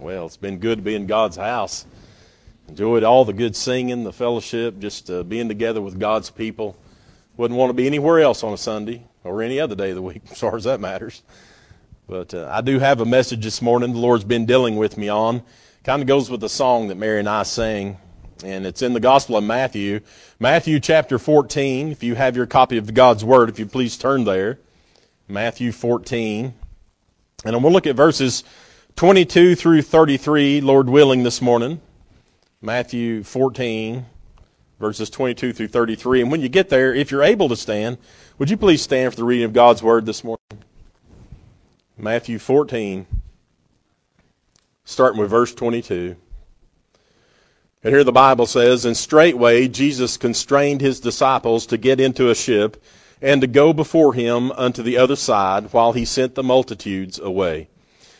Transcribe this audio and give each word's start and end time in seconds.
Well, 0.00 0.24
it's 0.24 0.38
been 0.38 0.56
good 0.56 0.78
to 0.78 0.82
be 0.82 0.94
in 0.94 1.06
God's 1.06 1.36
house. 1.36 1.84
Enjoyed 2.68 3.04
all 3.04 3.26
the 3.26 3.34
good 3.34 3.54
singing, 3.54 4.02
the 4.02 4.14
fellowship, 4.14 4.78
just 4.78 5.10
uh, 5.10 5.22
being 5.24 5.46
together 5.46 5.82
with 5.82 6.00
God's 6.00 6.30
people. 6.30 6.74
Wouldn't 7.36 7.58
want 7.58 7.68
to 7.68 7.74
be 7.74 7.86
anywhere 7.86 8.18
else 8.20 8.42
on 8.42 8.54
a 8.54 8.56
Sunday 8.56 9.02
or 9.24 9.42
any 9.42 9.60
other 9.60 9.74
day 9.74 9.90
of 9.90 9.96
the 9.96 10.02
week, 10.02 10.22
as 10.30 10.38
far 10.38 10.56
as 10.56 10.64
that 10.64 10.80
matters. 10.80 11.22
But 12.08 12.32
uh, 12.32 12.48
I 12.50 12.62
do 12.62 12.78
have 12.78 13.02
a 13.02 13.04
message 13.04 13.44
this 13.44 13.60
morning 13.60 13.92
the 13.92 13.98
Lord's 13.98 14.24
been 14.24 14.46
dealing 14.46 14.76
with 14.76 14.96
me 14.96 15.10
on. 15.10 15.42
Kind 15.84 16.00
of 16.00 16.08
goes 16.08 16.30
with 16.30 16.40
the 16.40 16.48
song 16.48 16.88
that 16.88 16.96
Mary 16.96 17.18
and 17.18 17.28
I 17.28 17.42
sang, 17.42 17.98
and 18.42 18.64
it's 18.64 18.80
in 18.80 18.94
the 18.94 19.00
Gospel 19.00 19.36
of 19.36 19.44
Matthew. 19.44 20.00
Matthew 20.38 20.80
chapter 20.80 21.18
14. 21.18 21.92
If 21.92 22.02
you 22.02 22.14
have 22.14 22.36
your 22.36 22.46
copy 22.46 22.78
of 22.78 22.94
God's 22.94 23.22
Word, 23.22 23.50
if 23.50 23.58
you 23.58 23.66
please 23.66 23.98
turn 23.98 24.24
there. 24.24 24.60
Matthew 25.28 25.72
14. 25.72 26.54
And 27.44 27.56
I'm 27.56 27.62
going 27.62 27.70
to 27.70 27.74
look 27.74 27.86
at 27.86 27.96
verses 27.96 28.44
22 29.00 29.54
through 29.54 29.80
33, 29.80 30.60
Lord 30.60 30.90
willing, 30.90 31.22
this 31.22 31.40
morning. 31.40 31.80
Matthew 32.60 33.22
14, 33.22 34.04
verses 34.78 35.08
22 35.08 35.54
through 35.54 35.68
33. 35.68 36.20
And 36.20 36.30
when 36.30 36.42
you 36.42 36.50
get 36.50 36.68
there, 36.68 36.94
if 36.94 37.10
you're 37.10 37.22
able 37.22 37.48
to 37.48 37.56
stand, 37.56 37.96
would 38.36 38.50
you 38.50 38.58
please 38.58 38.82
stand 38.82 39.14
for 39.14 39.16
the 39.16 39.24
reading 39.24 39.46
of 39.46 39.54
God's 39.54 39.82
Word 39.82 40.04
this 40.04 40.22
morning? 40.22 40.44
Matthew 41.96 42.38
14, 42.38 43.06
starting 44.84 45.18
with 45.18 45.30
verse 45.30 45.54
22. 45.54 46.14
And 47.82 47.94
here 47.94 48.04
the 48.04 48.12
Bible 48.12 48.44
says, 48.44 48.84
And 48.84 48.94
straightway 48.94 49.66
Jesus 49.66 50.18
constrained 50.18 50.82
his 50.82 51.00
disciples 51.00 51.64
to 51.68 51.78
get 51.78 52.00
into 52.00 52.28
a 52.28 52.34
ship 52.34 52.76
and 53.22 53.40
to 53.40 53.46
go 53.46 53.72
before 53.72 54.12
him 54.12 54.52
unto 54.52 54.82
the 54.82 54.98
other 54.98 55.16
side 55.16 55.72
while 55.72 55.94
he 55.94 56.04
sent 56.04 56.34
the 56.34 56.42
multitudes 56.42 57.18
away. 57.18 57.69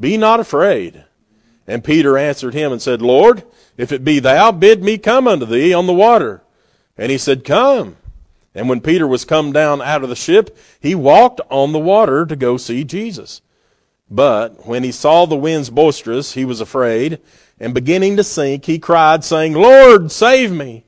Be 0.00 0.16
not 0.16 0.40
afraid. 0.40 1.04
And 1.66 1.84
Peter 1.84 2.16
answered 2.16 2.54
him 2.54 2.72
and 2.72 2.80
said, 2.80 3.02
Lord, 3.02 3.42
if 3.76 3.92
it 3.92 4.04
be 4.04 4.18
thou, 4.18 4.52
bid 4.52 4.82
me 4.82 4.98
come 4.98 5.28
unto 5.28 5.44
thee 5.44 5.72
on 5.74 5.86
the 5.86 5.92
water. 5.92 6.42
And 6.96 7.12
he 7.12 7.18
said, 7.18 7.44
Come. 7.44 7.96
And 8.54 8.68
when 8.68 8.80
Peter 8.80 9.06
was 9.06 9.24
come 9.24 9.52
down 9.52 9.80
out 9.82 10.02
of 10.02 10.08
the 10.08 10.16
ship, 10.16 10.56
he 10.80 10.94
walked 10.94 11.40
on 11.50 11.72
the 11.72 11.78
water 11.78 12.26
to 12.26 12.34
go 12.34 12.56
see 12.56 12.82
Jesus. 12.82 13.40
But 14.10 14.66
when 14.66 14.82
he 14.82 14.90
saw 14.90 15.26
the 15.26 15.36
winds 15.36 15.70
boisterous, 15.70 16.32
he 16.32 16.44
was 16.44 16.60
afraid, 16.60 17.20
and 17.60 17.74
beginning 17.74 18.16
to 18.16 18.24
sink, 18.24 18.64
he 18.64 18.78
cried, 18.78 19.22
saying, 19.22 19.52
Lord, 19.52 20.10
save 20.10 20.50
me. 20.50 20.86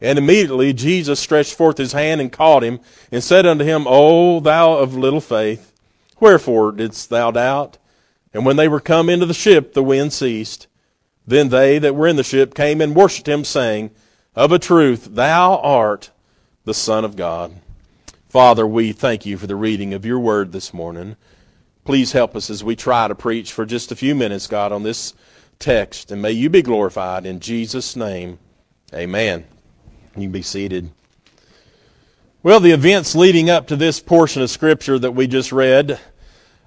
And 0.00 0.18
immediately 0.18 0.72
Jesus 0.72 1.18
stretched 1.18 1.54
forth 1.54 1.78
his 1.78 1.92
hand 1.92 2.20
and 2.20 2.30
caught 2.30 2.62
him, 2.62 2.80
and 3.10 3.24
said 3.24 3.46
unto 3.46 3.64
him, 3.64 3.86
O 3.88 4.40
thou 4.40 4.74
of 4.74 4.96
little 4.96 5.20
faith, 5.20 5.72
wherefore 6.20 6.72
didst 6.72 7.08
thou 7.08 7.30
doubt? 7.30 7.78
And 8.34 8.46
when 8.46 8.56
they 8.56 8.68
were 8.68 8.80
come 8.80 9.08
into 9.08 9.26
the 9.26 9.34
ship, 9.34 9.74
the 9.74 9.82
wind 9.82 10.12
ceased. 10.12 10.66
Then 11.26 11.50
they 11.50 11.78
that 11.78 11.94
were 11.94 12.08
in 12.08 12.16
the 12.16 12.24
ship 12.24 12.54
came 12.54 12.80
and 12.80 12.96
worshipped 12.96 13.28
him, 13.28 13.44
saying, 13.44 13.90
Of 14.34 14.52
a 14.52 14.58
truth, 14.58 15.08
thou 15.12 15.58
art 15.58 16.10
the 16.64 16.74
Son 16.74 17.04
of 17.04 17.16
God. 17.16 17.52
Father, 18.28 18.66
we 18.66 18.92
thank 18.92 19.26
you 19.26 19.36
for 19.36 19.46
the 19.46 19.56
reading 19.56 19.92
of 19.92 20.06
your 20.06 20.18
word 20.18 20.52
this 20.52 20.72
morning. 20.72 21.16
Please 21.84 22.12
help 22.12 22.34
us 22.34 22.48
as 22.48 22.64
we 22.64 22.74
try 22.74 23.08
to 23.08 23.14
preach 23.14 23.52
for 23.52 23.66
just 23.66 23.92
a 23.92 23.96
few 23.96 24.14
minutes, 24.14 24.46
God, 24.46 24.72
on 24.72 24.82
this 24.82 25.14
text, 25.58 26.10
and 26.10 26.22
may 26.22 26.32
you 26.32 26.48
be 26.48 26.62
glorified 26.62 27.26
in 27.26 27.40
Jesus' 27.40 27.94
name. 27.94 28.38
Amen. 28.94 29.44
You 30.16 30.22
can 30.22 30.32
be 30.32 30.42
seated. 30.42 30.90
Well, 32.42 32.58
the 32.58 32.72
events 32.72 33.14
leading 33.14 33.50
up 33.50 33.66
to 33.68 33.76
this 33.76 34.00
portion 34.00 34.42
of 34.42 34.50
Scripture 34.50 34.98
that 34.98 35.12
we 35.12 35.26
just 35.26 35.52
read 35.52 36.00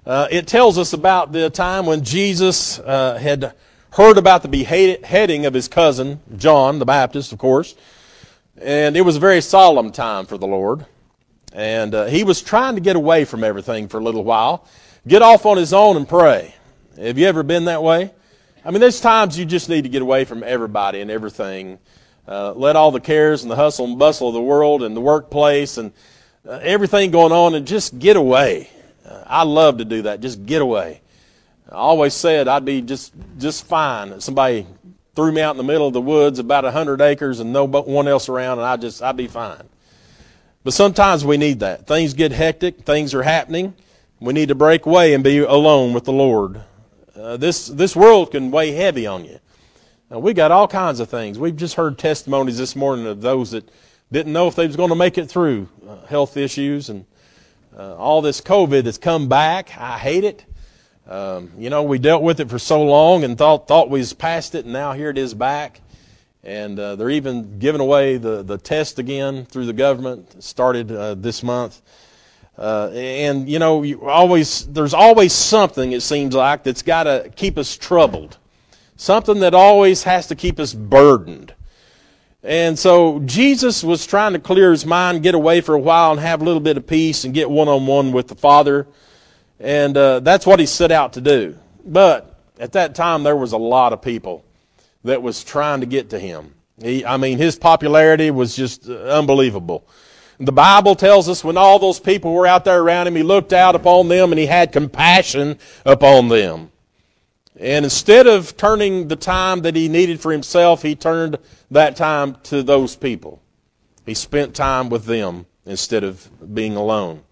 uh, 0.06 0.28
it 0.30 0.46
tells 0.46 0.78
us 0.78 0.92
about 0.92 1.32
the 1.32 1.50
time 1.50 1.84
when 1.84 2.04
Jesus 2.04 2.78
uh, 2.78 3.18
had 3.20 3.54
heard 3.90 4.18
about 4.18 4.42
the 4.42 4.48
beheading 4.48 5.46
of 5.46 5.52
his 5.52 5.66
cousin, 5.66 6.20
John 6.36 6.78
the 6.78 6.84
Baptist, 6.84 7.32
of 7.32 7.38
course. 7.38 7.74
And 8.56 8.96
it 8.96 9.00
was 9.00 9.16
a 9.16 9.20
very 9.20 9.40
solemn 9.40 9.90
time 9.90 10.26
for 10.26 10.38
the 10.38 10.46
Lord. 10.46 10.86
And 11.52 11.92
uh, 11.92 12.04
he 12.06 12.22
was 12.22 12.40
trying 12.40 12.76
to 12.76 12.80
get 12.80 12.94
away 12.94 13.24
from 13.24 13.42
everything 13.42 13.88
for 13.88 13.98
a 13.98 14.02
little 14.02 14.22
while, 14.22 14.68
get 15.08 15.22
off 15.22 15.44
on 15.44 15.56
his 15.56 15.72
own 15.72 15.96
and 15.96 16.08
pray. 16.08 16.54
Have 16.96 17.18
you 17.18 17.26
ever 17.26 17.42
been 17.42 17.64
that 17.64 17.82
way? 17.82 18.12
I 18.64 18.70
mean, 18.70 18.80
there's 18.80 19.00
times 19.00 19.36
you 19.36 19.44
just 19.44 19.68
need 19.68 19.82
to 19.82 19.88
get 19.88 20.02
away 20.02 20.24
from 20.24 20.44
everybody 20.44 21.00
and 21.00 21.10
everything. 21.10 21.80
Uh, 22.28 22.52
let 22.52 22.76
all 22.76 22.92
the 22.92 23.00
cares 23.00 23.42
and 23.42 23.50
the 23.50 23.56
hustle 23.56 23.86
and 23.86 23.98
bustle 23.98 24.28
of 24.28 24.34
the 24.34 24.42
world 24.42 24.84
and 24.84 24.96
the 24.96 25.00
workplace 25.00 25.78
and 25.78 25.92
uh, 26.48 26.60
everything 26.62 27.10
going 27.10 27.32
on 27.32 27.56
and 27.56 27.66
just 27.66 27.98
get 27.98 28.16
away. 28.16 28.70
I 29.26 29.44
love 29.44 29.78
to 29.78 29.84
do 29.84 30.02
that. 30.02 30.20
Just 30.20 30.46
get 30.46 30.62
away. 30.62 31.00
I 31.70 31.74
always 31.74 32.14
said 32.14 32.48
I'd 32.48 32.64
be 32.64 32.82
just 32.82 33.12
just 33.38 33.66
fine. 33.66 34.20
Somebody 34.20 34.66
threw 35.14 35.32
me 35.32 35.40
out 35.40 35.52
in 35.52 35.56
the 35.56 35.64
middle 35.64 35.86
of 35.86 35.92
the 35.92 36.00
woods, 36.00 36.38
about 36.38 36.64
a 36.64 36.70
hundred 36.70 37.00
acres, 37.00 37.40
and 37.40 37.52
no 37.52 37.64
one 37.64 38.08
else 38.08 38.28
around, 38.28 38.58
and 38.58 38.66
I 38.66 38.76
just 38.76 39.02
I'd 39.02 39.16
be 39.16 39.26
fine. 39.26 39.64
But 40.62 40.74
sometimes 40.74 41.24
we 41.24 41.36
need 41.36 41.60
that. 41.60 41.86
Things 41.86 42.14
get 42.14 42.32
hectic. 42.32 42.80
Things 42.80 43.14
are 43.14 43.22
happening. 43.22 43.74
We 44.20 44.32
need 44.32 44.48
to 44.48 44.54
break 44.54 44.86
away 44.86 45.14
and 45.14 45.22
be 45.22 45.38
alone 45.38 45.92
with 45.92 46.04
the 46.04 46.12
Lord. 46.12 46.60
Uh, 47.14 47.36
this 47.36 47.68
this 47.68 47.94
world 47.96 48.30
can 48.30 48.50
weigh 48.50 48.72
heavy 48.72 49.06
on 49.06 49.24
you. 49.24 49.38
Now, 50.10 50.20
we 50.20 50.34
got 50.34 50.52
all 50.52 50.68
kinds 50.68 51.00
of 51.00 51.08
things. 51.08 51.38
We've 51.38 51.56
just 51.56 51.74
heard 51.74 51.98
testimonies 51.98 52.58
this 52.58 52.76
morning 52.76 53.06
of 53.06 53.20
those 53.20 53.50
that 53.50 53.68
didn't 54.12 54.32
know 54.32 54.46
if 54.46 54.54
they 54.54 54.66
was 54.66 54.76
going 54.76 54.90
to 54.90 54.94
make 54.96 55.18
it 55.18 55.26
through 55.26 55.68
uh, 55.86 56.06
health 56.06 56.36
issues 56.36 56.88
and 56.88 57.06
uh, 57.76 57.94
all 57.96 58.22
this 58.22 58.40
COVID 58.40 58.84
that's 58.84 58.98
come 58.98 59.28
back. 59.28 59.76
I 59.76 59.98
hate 59.98 60.24
it. 60.24 60.44
Um, 61.06 61.52
you 61.58 61.70
know, 61.70 61.82
we 61.82 61.98
dealt 61.98 62.22
with 62.22 62.40
it 62.40 62.48
for 62.50 62.58
so 62.58 62.82
long 62.82 63.22
and 63.22 63.36
thought 63.38 63.68
thought 63.68 63.90
we 63.90 64.00
was 64.00 64.12
past 64.12 64.54
it, 64.54 64.64
and 64.64 64.72
now 64.72 64.92
here 64.92 65.10
it 65.10 65.18
is 65.18 65.34
back. 65.34 65.80
And 66.42 66.78
uh, 66.78 66.96
they're 66.96 67.10
even 67.10 67.58
giving 67.58 67.80
away 67.80 68.18
the, 68.18 68.42
the 68.42 68.56
test 68.56 68.98
again 68.98 69.44
through 69.44 69.66
the 69.66 69.72
government. 69.72 70.42
Started 70.42 70.90
uh, 70.90 71.14
this 71.14 71.42
month. 71.42 71.82
Uh, 72.56 72.90
and 72.94 73.48
you 73.48 73.58
know, 73.58 73.82
you 73.82 74.08
always 74.08 74.66
there's 74.68 74.94
always 74.94 75.32
something 75.32 75.92
it 75.92 76.00
seems 76.00 76.34
like 76.34 76.64
that's 76.64 76.82
got 76.82 77.04
to 77.04 77.30
keep 77.36 77.58
us 77.58 77.76
troubled, 77.76 78.38
something 78.96 79.40
that 79.40 79.54
always 79.54 80.04
has 80.04 80.26
to 80.28 80.34
keep 80.34 80.58
us 80.58 80.72
burdened. 80.72 81.52
And 82.46 82.78
so 82.78 83.18
Jesus 83.26 83.82
was 83.82 84.06
trying 84.06 84.34
to 84.34 84.38
clear 84.38 84.70
his 84.70 84.86
mind, 84.86 85.24
get 85.24 85.34
away 85.34 85.60
for 85.60 85.74
a 85.74 85.80
while, 85.80 86.12
and 86.12 86.20
have 86.20 86.40
a 86.40 86.44
little 86.44 86.60
bit 86.60 86.76
of 86.76 86.86
peace 86.86 87.24
and 87.24 87.34
get 87.34 87.50
one 87.50 87.66
on 87.66 87.88
one 87.88 88.12
with 88.12 88.28
the 88.28 88.36
Father. 88.36 88.86
And 89.58 89.96
uh, 89.96 90.20
that's 90.20 90.46
what 90.46 90.60
he 90.60 90.66
set 90.66 90.92
out 90.92 91.14
to 91.14 91.20
do. 91.20 91.58
But 91.84 92.38
at 92.60 92.70
that 92.72 92.94
time, 92.94 93.24
there 93.24 93.34
was 93.34 93.50
a 93.50 93.58
lot 93.58 93.92
of 93.92 94.00
people 94.00 94.44
that 95.02 95.22
was 95.22 95.42
trying 95.42 95.80
to 95.80 95.86
get 95.86 96.10
to 96.10 96.20
him. 96.20 96.54
He, 96.80 97.04
I 97.04 97.16
mean, 97.16 97.38
his 97.38 97.58
popularity 97.58 98.30
was 98.30 98.54
just 98.54 98.88
unbelievable. 98.88 99.84
The 100.38 100.52
Bible 100.52 100.94
tells 100.94 101.28
us 101.28 101.42
when 101.42 101.56
all 101.56 101.80
those 101.80 101.98
people 101.98 102.32
were 102.32 102.46
out 102.46 102.64
there 102.64 102.80
around 102.80 103.08
him, 103.08 103.16
he 103.16 103.24
looked 103.24 103.54
out 103.54 103.74
upon 103.74 104.06
them 104.06 104.30
and 104.30 104.38
he 104.38 104.46
had 104.46 104.70
compassion 104.70 105.58
upon 105.84 106.28
them. 106.28 106.70
And 107.58 107.84
instead 107.84 108.26
of 108.26 108.56
turning 108.56 109.08
the 109.08 109.16
time 109.16 109.62
that 109.62 109.74
he 109.74 109.88
needed 109.88 110.20
for 110.20 110.30
himself, 110.30 110.82
he 110.82 110.94
turned 110.94 111.38
that 111.70 111.96
time 111.96 112.36
to 112.44 112.62
those 112.62 112.96
people. 112.96 113.42
He 114.04 114.14
spent 114.14 114.54
time 114.54 114.90
with 114.90 115.06
them 115.06 115.46
instead 115.64 116.04
of 116.04 116.28
being 116.54 116.76
alone. 116.76 117.22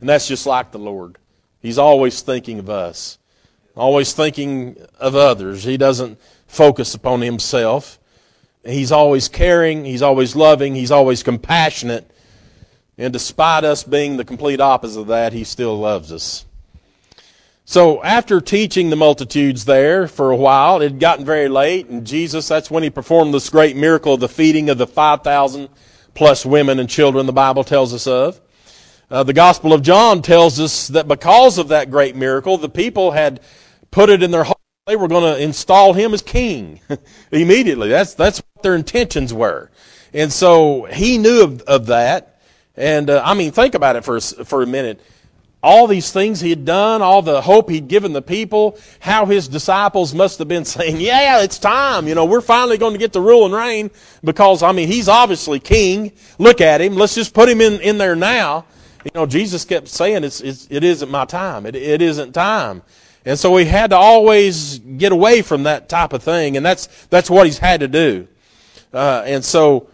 And 0.00 0.08
that's 0.08 0.28
just 0.28 0.46
like 0.46 0.70
the 0.70 0.78
Lord. 0.78 1.18
He's 1.60 1.78
always 1.78 2.20
thinking 2.20 2.58
of 2.58 2.70
us, 2.70 3.18
always 3.74 4.12
thinking 4.12 4.76
of 4.98 5.16
others. 5.16 5.64
He 5.64 5.76
doesn't 5.76 6.18
focus 6.46 6.94
upon 6.94 7.22
himself. 7.22 7.98
He's 8.64 8.92
always 8.92 9.28
caring, 9.28 9.84
he's 9.84 10.02
always 10.02 10.34
loving, 10.34 10.74
he's 10.74 10.90
always 10.90 11.22
compassionate. 11.22 12.10
And 12.96 13.12
despite 13.12 13.64
us 13.64 13.82
being 13.82 14.16
the 14.16 14.24
complete 14.24 14.60
opposite 14.60 15.00
of 15.00 15.06
that, 15.08 15.32
he 15.32 15.44
still 15.44 15.78
loves 15.78 16.12
us. 16.12 16.46
So 17.66 18.02
after 18.02 18.42
teaching 18.42 18.90
the 18.90 18.96
multitudes 18.96 19.64
there 19.64 20.06
for 20.06 20.30
a 20.30 20.36
while, 20.36 20.82
it 20.82 20.92
had 20.92 21.00
gotten 21.00 21.24
very 21.24 21.48
late, 21.48 21.88
and 21.88 22.06
Jesus, 22.06 22.46
that's 22.46 22.70
when 22.70 22.82
he 22.82 22.90
performed 22.90 23.32
this 23.32 23.48
great 23.48 23.74
miracle 23.74 24.14
of 24.14 24.20
the 24.20 24.28
feeding 24.28 24.68
of 24.68 24.76
the 24.76 24.86
5,000 24.86 25.70
plus 26.12 26.44
women 26.44 26.78
and 26.78 26.90
children 26.90 27.24
the 27.24 27.32
Bible 27.32 27.64
tells 27.64 27.94
us 27.94 28.06
of. 28.06 28.38
Uh, 29.10 29.22
the 29.22 29.32
Gospel 29.32 29.72
of 29.72 29.80
John 29.80 30.20
tells 30.20 30.60
us 30.60 30.88
that 30.88 31.08
because 31.08 31.56
of 31.56 31.68
that 31.68 31.90
great 31.90 32.14
miracle, 32.14 32.58
the 32.58 32.68
people 32.68 33.12
had 33.12 33.40
put 33.90 34.10
it 34.10 34.22
in 34.22 34.30
their 34.30 34.44
heart 34.44 34.58
they 34.86 34.96
were 34.96 35.08
going 35.08 35.34
to 35.34 35.42
install 35.42 35.94
him 35.94 36.12
as 36.12 36.20
king 36.20 36.78
immediately. 37.32 37.88
That's 37.88 38.12
that's 38.12 38.40
what 38.52 38.62
their 38.62 38.74
intentions 38.74 39.32
were, 39.32 39.70
and 40.12 40.30
so 40.30 40.84
he 40.84 41.16
knew 41.16 41.42
of, 41.42 41.62
of 41.62 41.86
that. 41.86 42.38
And 42.76 43.08
uh, 43.08 43.22
I 43.24 43.32
mean, 43.32 43.50
think 43.50 43.74
about 43.74 43.96
it 43.96 44.04
for 44.04 44.20
for 44.20 44.62
a 44.62 44.66
minute 44.66 45.00
all 45.64 45.86
these 45.86 46.12
things 46.12 46.40
he 46.40 46.50
had 46.50 46.66
done, 46.66 47.00
all 47.00 47.22
the 47.22 47.40
hope 47.40 47.70
he'd 47.70 47.88
given 47.88 48.12
the 48.12 48.20
people, 48.20 48.78
how 49.00 49.24
his 49.24 49.48
disciples 49.48 50.14
must 50.14 50.38
have 50.38 50.46
been 50.46 50.64
saying, 50.76 51.00
yeah, 51.00 51.42
it's 51.42 51.58
time. 51.58 52.06
You 52.06 52.14
know, 52.14 52.26
we're 52.26 52.42
finally 52.42 52.76
going 52.76 52.92
to 52.92 52.98
get 52.98 53.14
the 53.14 53.20
rule 53.20 53.46
and 53.46 53.54
reign 53.54 53.90
because, 54.22 54.62
I 54.62 54.72
mean, 54.72 54.88
he's 54.88 55.08
obviously 55.08 55.58
king. 55.58 56.12
Look 56.38 56.60
at 56.60 56.82
him. 56.82 56.94
Let's 56.94 57.14
just 57.14 57.32
put 57.32 57.48
him 57.48 57.62
in, 57.62 57.80
in 57.80 57.96
there 57.98 58.14
now. 58.14 58.66
You 59.04 59.10
know, 59.14 59.26
Jesus 59.26 59.64
kept 59.64 59.88
saying, 59.88 60.22
it's, 60.22 60.40
it's, 60.42 60.66
it 60.70 60.84
isn't 60.84 61.10
my 61.10 61.24
time. 61.24 61.64
It, 61.64 61.74
it 61.74 62.02
isn't 62.02 62.32
time. 62.32 62.82
And 63.24 63.38
so 63.38 63.56
he 63.56 63.64
had 63.64 63.90
to 63.90 63.96
always 63.96 64.78
get 64.78 65.12
away 65.12 65.40
from 65.40 65.62
that 65.62 65.88
type 65.88 66.12
of 66.12 66.22
thing. 66.22 66.58
And 66.58 66.64
that's, 66.64 67.06
that's 67.06 67.30
what 67.30 67.46
he's 67.46 67.58
had 67.58 67.80
to 67.80 67.88
do. 67.88 68.28
Uh, 68.92 69.22
and 69.24 69.42
so, 69.42 69.88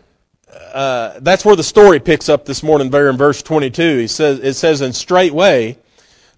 uh, 0.72 1.18
that's 1.20 1.44
where 1.44 1.56
the 1.56 1.62
story 1.62 2.00
picks 2.00 2.28
up 2.28 2.44
this 2.44 2.62
morning 2.62 2.90
there 2.90 3.10
in 3.10 3.16
verse 3.16 3.42
22. 3.42 3.98
He 3.98 4.06
says, 4.06 4.38
it 4.40 4.54
says, 4.54 4.80
and 4.80 4.94
straightway 4.94 5.78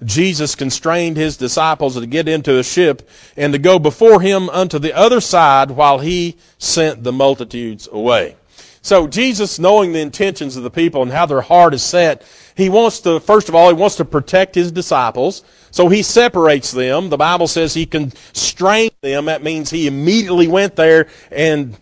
Jesus 0.05 0.55
constrained 0.55 1.17
his 1.17 1.37
disciples 1.37 1.95
to 1.95 2.07
get 2.07 2.29
into 2.29 2.59
a 2.59 2.65
ship 2.65 3.09
and 3.37 3.53
to 3.53 3.59
go 3.59 3.79
before 3.79 4.21
him 4.21 4.49
unto 4.51 4.79
the 4.79 4.95
other 4.95 5.21
side 5.21 5.71
while 5.71 5.99
he 5.99 6.37
sent 6.59 7.05
the 7.05 7.13
multitudes 7.13 7.89
away. 7.91 8.37
So 8.85 9.07
Jesus, 9.07 9.61
knowing 9.61 9.93
the 9.93 10.01
intentions 10.01 10.57
of 10.57 10.65
the 10.65 10.71
people 10.71 11.03
and 11.03 11.13
how 11.13 11.27
their 11.27 11.41
heart 11.41 11.73
is 11.73 11.85
set, 11.85 12.27
he 12.57 12.69
wants 12.69 13.01
to, 13.01 13.21
first 13.21 13.49
of 13.49 13.55
all, 13.55 13.69
he 13.69 13.75
wants 13.75 13.97
to 13.97 14.05
protect 14.05 14.57
his 14.57 14.73
disciples. 14.73 15.45
So 15.71 15.89
he 15.89 16.03
separates 16.03 16.73
them. 16.73 17.09
The 17.09 17.17
Bible 17.17 17.47
says 17.47 17.75
he 17.75 17.87
constrained 17.87 18.93
them. 19.01 19.27
That 19.27 19.45
means 19.45 19.71
he 19.71 19.87
immediately 19.87 20.49
went 20.49 20.75
there 20.75 21.09
and 21.31 21.77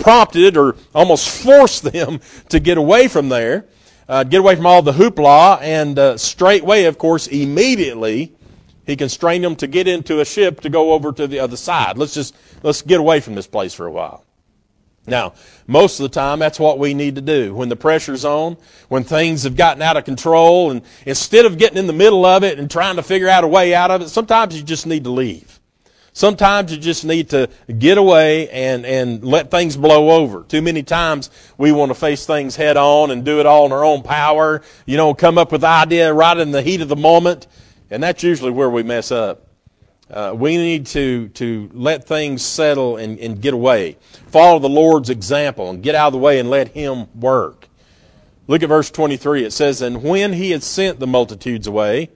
prompted 0.00 0.56
or 0.56 0.76
almost 0.94 1.28
forced 1.28 1.84
them 1.84 2.20
to 2.48 2.58
get 2.58 2.78
away 2.78 3.06
from 3.06 3.28
there, 3.28 3.66
uh, 4.08 4.24
get 4.24 4.40
away 4.40 4.56
from 4.56 4.66
all 4.66 4.82
the 4.82 4.92
hoopla, 4.92 5.60
and 5.62 5.98
uh, 5.98 6.16
straightway, 6.16 6.84
of 6.84 6.98
course, 6.98 7.28
immediately, 7.28 8.34
he 8.84 8.96
constrained 8.96 9.44
them 9.44 9.54
to 9.56 9.68
get 9.68 9.86
into 9.86 10.20
a 10.20 10.24
ship 10.24 10.60
to 10.60 10.68
go 10.68 10.92
over 10.92 11.12
to 11.12 11.28
the 11.28 11.38
other 11.38 11.56
side. 11.56 11.96
Let's 11.96 12.14
just 12.14 12.34
let's 12.64 12.82
get 12.82 12.98
away 12.98 13.20
from 13.20 13.36
this 13.36 13.46
place 13.46 13.72
for 13.72 13.86
a 13.86 13.92
while. 13.92 14.24
Now, 15.06 15.34
most 15.66 16.00
of 16.00 16.04
the 16.04 16.08
time, 16.08 16.38
that's 16.38 16.58
what 16.58 16.78
we 16.78 16.92
need 16.92 17.14
to 17.14 17.20
do. 17.20 17.54
When 17.54 17.68
the 17.68 17.76
pressure's 17.76 18.24
on, 18.24 18.56
when 18.88 19.04
things 19.04 19.44
have 19.44 19.56
gotten 19.56 19.82
out 19.82 19.96
of 19.96 20.04
control, 20.04 20.70
and 20.70 20.82
instead 21.06 21.46
of 21.46 21.56
getting 21.56 21.78
in 21.78 21.86
the 21.86 21.92
middle 21.92 22.26
of 22.26 22.42
it 22.42 22.58
and 22.58 22.70
trying 22.70 22.96
to 22.96 23.02
figure 23.02 23.28
out 23.28 23.44
a 23.44 23.48
way 23.48 23.74
out 23.74 23.90
of 23.90 24.02
it, 24.02 24.08
sometimes 24.08 24.56
you 24.56 24.62
just 24.62 24.86
need 24.86 25.04
to 25.04 25.10
leave. 25.10 25.59
Sometimes 26.12 26.72
you 26.72 26.78
just 26.78 27.04
need 27.04 27.30
to 27.30 27.48
get 27.78 27.98
away 27.98 28.48
and, 28.50 28.84
and 28.84 29.24
let 29.24 29.50
things 29.50 29.76
blow 29.76 30.10
over. 30.10 30.42
Too 30.42 30.60
many 30.60 30.82
times 30.82 31.30
we 31.56 31.72
want 31.72 31.90
to 31.90 31.94
face 31.94 32.26
things 32.26 32.56
head 32.56 32.76
on 32.76 33.10
and 33.10 33.24
do 33.24 33.40
it 33.40 33.46
all 33.46 33.66
in 33.66 33.72
our 33.72 33.84
own 33.84 34.02
power. 34.02 34.62
You 34.86 34.96
know, 34.96 35.14
come 35.14 35.38
up 35.38 35.52
with 35.52 35.60
the 35.60 35.68
idea 35.68 36.12
right 36.12 36.36
in 36.36 36.50
the 36.50 36.62
heat 36.62 36.80
of 36.80 36.88
the 36.88 36.96
moment. 36.96 37.46
And 37.90 38.02
that's 38.02 38.22
usually 38.22 38.50
where 38.50 38.70
we 38.70 38.82
mess 38.82 39.10
up. 39.10 39.46
Uh, 40.10 40.34
we 40.36 40.56
need 40.56 40.86
to, 40.86 41.28
to 41.28 41.70
let 41.72 42.04
things 42.04 42.44
settle 42.44 42.96
and, 42.96 43.18
and 43.20 43.40
get 43.40 43.54
away. 43.54 43.96
Follow 44.26 44.58
the 44.58 44.68
Lord's 44.68 45.08
example 45.08 45.70
and 45.70 45.82
get 45.82 45.94
out 45.94 46.08
of 46.08 46.12
the 46.14 46.18
way 46.18 46.40
and 46.40 46.50
let 46.50 46.68
Him 46.68 47.06
work. 47.18 47.68
Look 48.48 48.64
at 48.64 48.68
verse 48.68 48.90
23. 48.90 49.44
It 49.44 49.52
says, 49.52 49.80
And 49.80 50.02
when 50.02 50.32
he 50.32 50.50
had 50.50 50.64
sent 50.64 50.98
the 50.98 51.06
multitudes 51.06 51.68
away, 51.68 52.10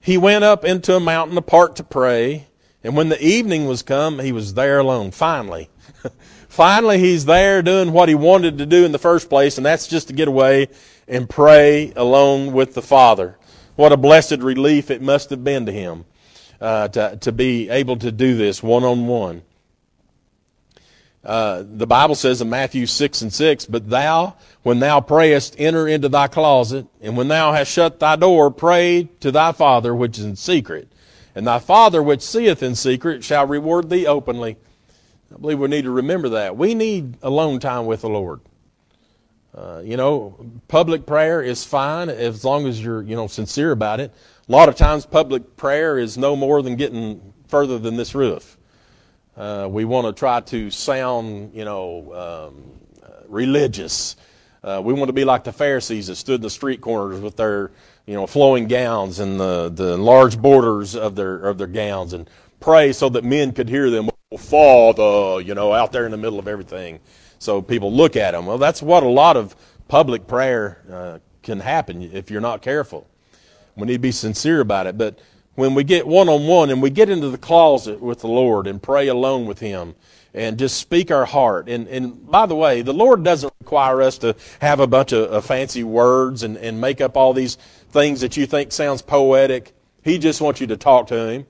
he 0.00 0.16
went 0.16 0.44
up 0.44 0.64
into 0.64 0.94
a 0.94 1.00
mountain 1.00 1.36
apart 1.36 1.74
to 1.76 1.82
pray. 1.82 2.46
And 2.84 2.94
when 2.94 3.08
the 3.08 3.20
evening 3.24 3.64
was 3.66 3.82
come, 3.82 4.18
he 4.18 4.30
was 4.30 4.52
there 4.52 4.78
alone. 4.78 5.10
Finally. 5.10 5.70
Finally, 6.48 6.98
he's 6.98 7.24
there 7.24 7.62
doing 7.62 7.92
what 7.92 8.10
he 8.10 8.14
wanted 8.14 8.58
to 8.58 8.66
do 8.66 8.84
in 8.84 8.92
the 8.92 8.98
first 8.98 9.28
place, 9.30 9.56
and 9.56 9.64
that's 9.66 9.88
just 9.88 10.08
to 10.08 10.14
get 10.14 10.28
away 10.28 10.68
and 11.08 11.28
pray 11.28 11.92
alone 11.96 12.52
with 12.52 12.74
the 12.74 12.82
Father. 12.82 13.38
What 13.74 13.90
a 13.90 13.96
blessed 13.96 14.38
relief 14.38 14.90
it 14.90 15.02
must 15.02 15.30
have 15.30 15.42
been 15.42 15.66
to 15.66 15.72
him 15.72 16.04
uh, 16.60 16.88
to, 16.88 17.16
to 17.22 17.32
be 17.32 17.70
able 17.70 17.96
to 17.96 18.12
do 18.12 18.36
this 18.36 18.62
one 18.62 18.84
on 18.84 19.06
one. 19.06 19.42
the 21.22 21.86
Bible 21.88 22.14
says 22.14 22.40
in 22.40 22.50
Matthew 22.50 22.86
6 22.86 23.22
and 23.22 23.32
6, 23.32 23.66
But 23.66 23.88
thou, 23.88 24.36
when 24.62 24.78
thou 24.78 25.00
prayest, 25.00 25.56
enter 25.58 25.88
into 25.88 26.08
thy 26.08 26.28
closet, 26.28 26.86
and 27.00 27.16
when 27.16 27.28
thou 27.28 27.52
hast 27.52 27.72
shut 27.72 27.98
thy 27.98 28.14
door, 28.14 28.50
pray 28.50 29.08
to 29.20 29.32
thy 29.32 29.52
Father 29.52 29.94
which 29.94 30.18
is 30.18 30.24
in 30.24 30.36
secret 30.36 30.88
and 31.34 31.46
thy 31.46 31.58
Father 31.58 32.02
which 32.02 32.22
seeth 32.22 32.62
in 32.62 32.74
secret 32.74 33.24
shall 33.24 33.46
reward 33.46 33.90
thee 33.90 34.06
openly. 34.06 34.56
I 35.34 35.38
believe 35.38 35.58
we 35.58 35.68
need 35.68 35.82
to 35.82 35.90
remember 35.90 36.30
that. 36.30 36.56
We 36.56 36.74
need 36.74 37.16
alone 37.22 37.58
time 37.58 37.86
with 37.86 38.02
the 38.02 38.08
Lord. 38.08 38.40
Uh, 39.54 39.80
you 39.84 39.96
know, 39.96 40.36
public 40.68 41.06
prayer 41.06 41.40
is 41.40 41.64
fine 41.64 42.08
as 42.08 42.44
long 42.44 42.66
as 42.66 42.82
you're, 42.82 43.02
you 43.02 43.14
know, 43.14 43.26
sincere 43.26 43.70
about 43.70 44.00
it. 44.00 44.12
A 44.48 44.52
lot 44.52 44.68
of 44.68 44.74
times 44.74 45.06
public 45.06 45.56
prayer 45.56 45.96
is 45.96 46.18
no 46.18 46.34
more 46.34 46.60
than 46.60 46.76
getting 46.76 47.32
further 47.48 47.78
than 47.78 47.96
this 47.96 48.14
roof. 48.14 48.56
Uh, 49.36 49.68
we 49.70 49.84
want 49.84 50.06
to 50.06 50.12
try 50.12 50.40
to 50.40 50.70
sound, 50.70 51.54
you 51.54 51.64
know, 51.64 52.52
um, 52.52 52.64
religious. 53.28 54.16
Uh, 54.62 54.80
we 54.84 54.92
want 54.92 55.08
to 55.08 55.12
be 55.12 55.24
like 55.24 55.44
the 55.44 55.52
Pharisees 55.52 56.06
that 56.08 56.16
stood 56.16 56.36
in 56.36 56.42
the 56.42 56.50
street 56.50 56.80
corners 56.80 57.20
with 57.20 57.36
their 57.36 57.70
you 58.06 58.14
know, 58.14 58.26
flowing 58.26 58.66
gowns 58.66 59.18
and 59.18 59.40
the, 59.40 59.70
the 59.70 59.96
large 59.96 60.38
borders 60.38 60.94
of 60.94 61.16
their, 61.16 61.36
of 61.36 61.58
their 61.58 61.66
gowns 61.66 62.12
and 62.12 62.28
pray 62.60 62.92
so 62.92 63.08
that 63.08 63.24
men 63.24 63.52
could 63.52 63.68
hear 63.68 63.90
them, 63.90 64.10
Father, 64.38 65.40
you 65.40 65.54
know, 65.54 65.72
out 65.72 65.92
there 65.92 66.04
in 66.04 66.10
the 66.10 66.16
middle 66.16 66.38
of 66.38 66.46
everything. 66.46 67.00
So 67.38 67.62
people 67.62 67.92
look 67.92 68.16
at 68.16 68.32
them. 68.32 68.46
Well, 68.46 68.58
that's 68.58 68.82
what 68.82 69.02
a 69.02 69.08
lot 69.08 69.36
of 69.36 69.56
public 69.88 70.26
prayer 70.26 70.82
uh, 70.90 71.18
can 71.42 71.60
happen 71.60 72.02
if 72.02 72.30
you're 72.30 72.40
not 72.40 72.62
careful. 72.62 73.06
We 73.76 73.86
need 73.86 73.94
to 73.94 73.98
be 73.98 74.12
sincere 74.12 74.60
about 74.60 74.86
it. 74.86 74.96
But 74.98 75.18
when 75.54 75.74
we 75.74 75.84
get 75.84 76.06
one 76.06 76.28
on 76.28 76.46
one 76.46 76.70
and 76.70 76.82
we 76.82 76.90
get 76.90 77.08
into 77.08 77.30
the 77.30 77.38
closet 77.38 78.00
with 78.00 78.20
the 78.20 78.28
Lord 78.28 78.66
and 78.66 78.82
pray 78.82 79.08
alone 79.08 79.46
with 79.46 79.60
Him, 79.60 79.94
and 80.34 80.58
just 80.58 80.78
speak 80.78 81.10
our 81.12 81.24
heart. 81.24 81.68
And, 81.68 81.86
and 81.86 82.28
by 82.28 82.46
the 82.46 82.56
way, 82.56 82.82
the 82.82 82.92
Lord 82.92 83.22
doesn't 83.22 83.52
require 83.60 84.02
us 84.02 84.18
to 84.18 84.34
have 84.60 84.80
a 84.80 84.86
bunch 84.86 85.12
of, 85.12 85.30
of 85.30 85.46
fancy 85.46 85.84
words 85.84 86.42
and, 86.42 86.56
and 86.56 86.80
make 86.80 87.00
up 87.00 87.16
all 87.16 87.32
these 87.32 87.56
things 87.94 88.20
that 88.20 88.36
you 88.36 88.44
think 88.44 88.72
sounds 88.72 89.00
poetic. 89.00 89.72
He 90.02 90.18
just 90.18 90.42
wants 90.42 90.60
you 90.60 90.66
to 90.66 90.76
talk 90.76 91.06
to 91.06 91.30
Him. 91.30 91.46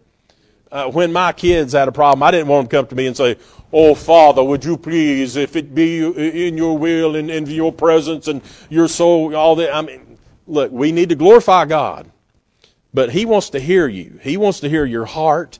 Uh, 0.71 0.91
when 0.91 1.13
my 1.13 1.33
kids 1.33 1.73
had 1.73 1.89
a 1.89 1.93
problem, 1.93 2.23
I 2.23 2.31
didn't 2.31 2.47
want 2.47 2.65
them 2.65 2.69
to 2.69 2.77
come 2.77 2.87
to 2.89 2.95
me 2.95 3.07
and 3.07 3.17
say, 3.17 3.37
Oh, 3.73 3.97
Father, 3.97 4.45
would 4.45 4.65
you 4.65 4.77
please, 4.77 5.35
if 5.35 5.57
it 5.57 5.75
be 5.75 6.05
in 6.47 6.57
your 6.57 6.79
will 6.79 7.17
and 7.17 7.29
in 7.29 7.47
your 7.47 7.73
presence 7.73 8.29
and 8.29 8.41
your 8.71 8.87
soul, 8.87 9.35
all 9.35 9.57
that. 9.57 9.75
I 9.75 9.83
mean, 9.83 10.19
look, 10.47 10.71
we 10.71 10.93
need 10.93 11.09
to 11.09 11.17
glorify 11.17 11.65
God. 11.65 12.09
But 12.93 13.11
He 13.11 13.25
wants 13.25 13.51
to 13.51 13.59
hear 13.59 13.89
you. 13.89 14.21
He 14.23 14.37
wants 14.37 14.61
to 14.61 14.69
hear 14.69 14.85
your 14.85 15.07
heart. 15.07 15.59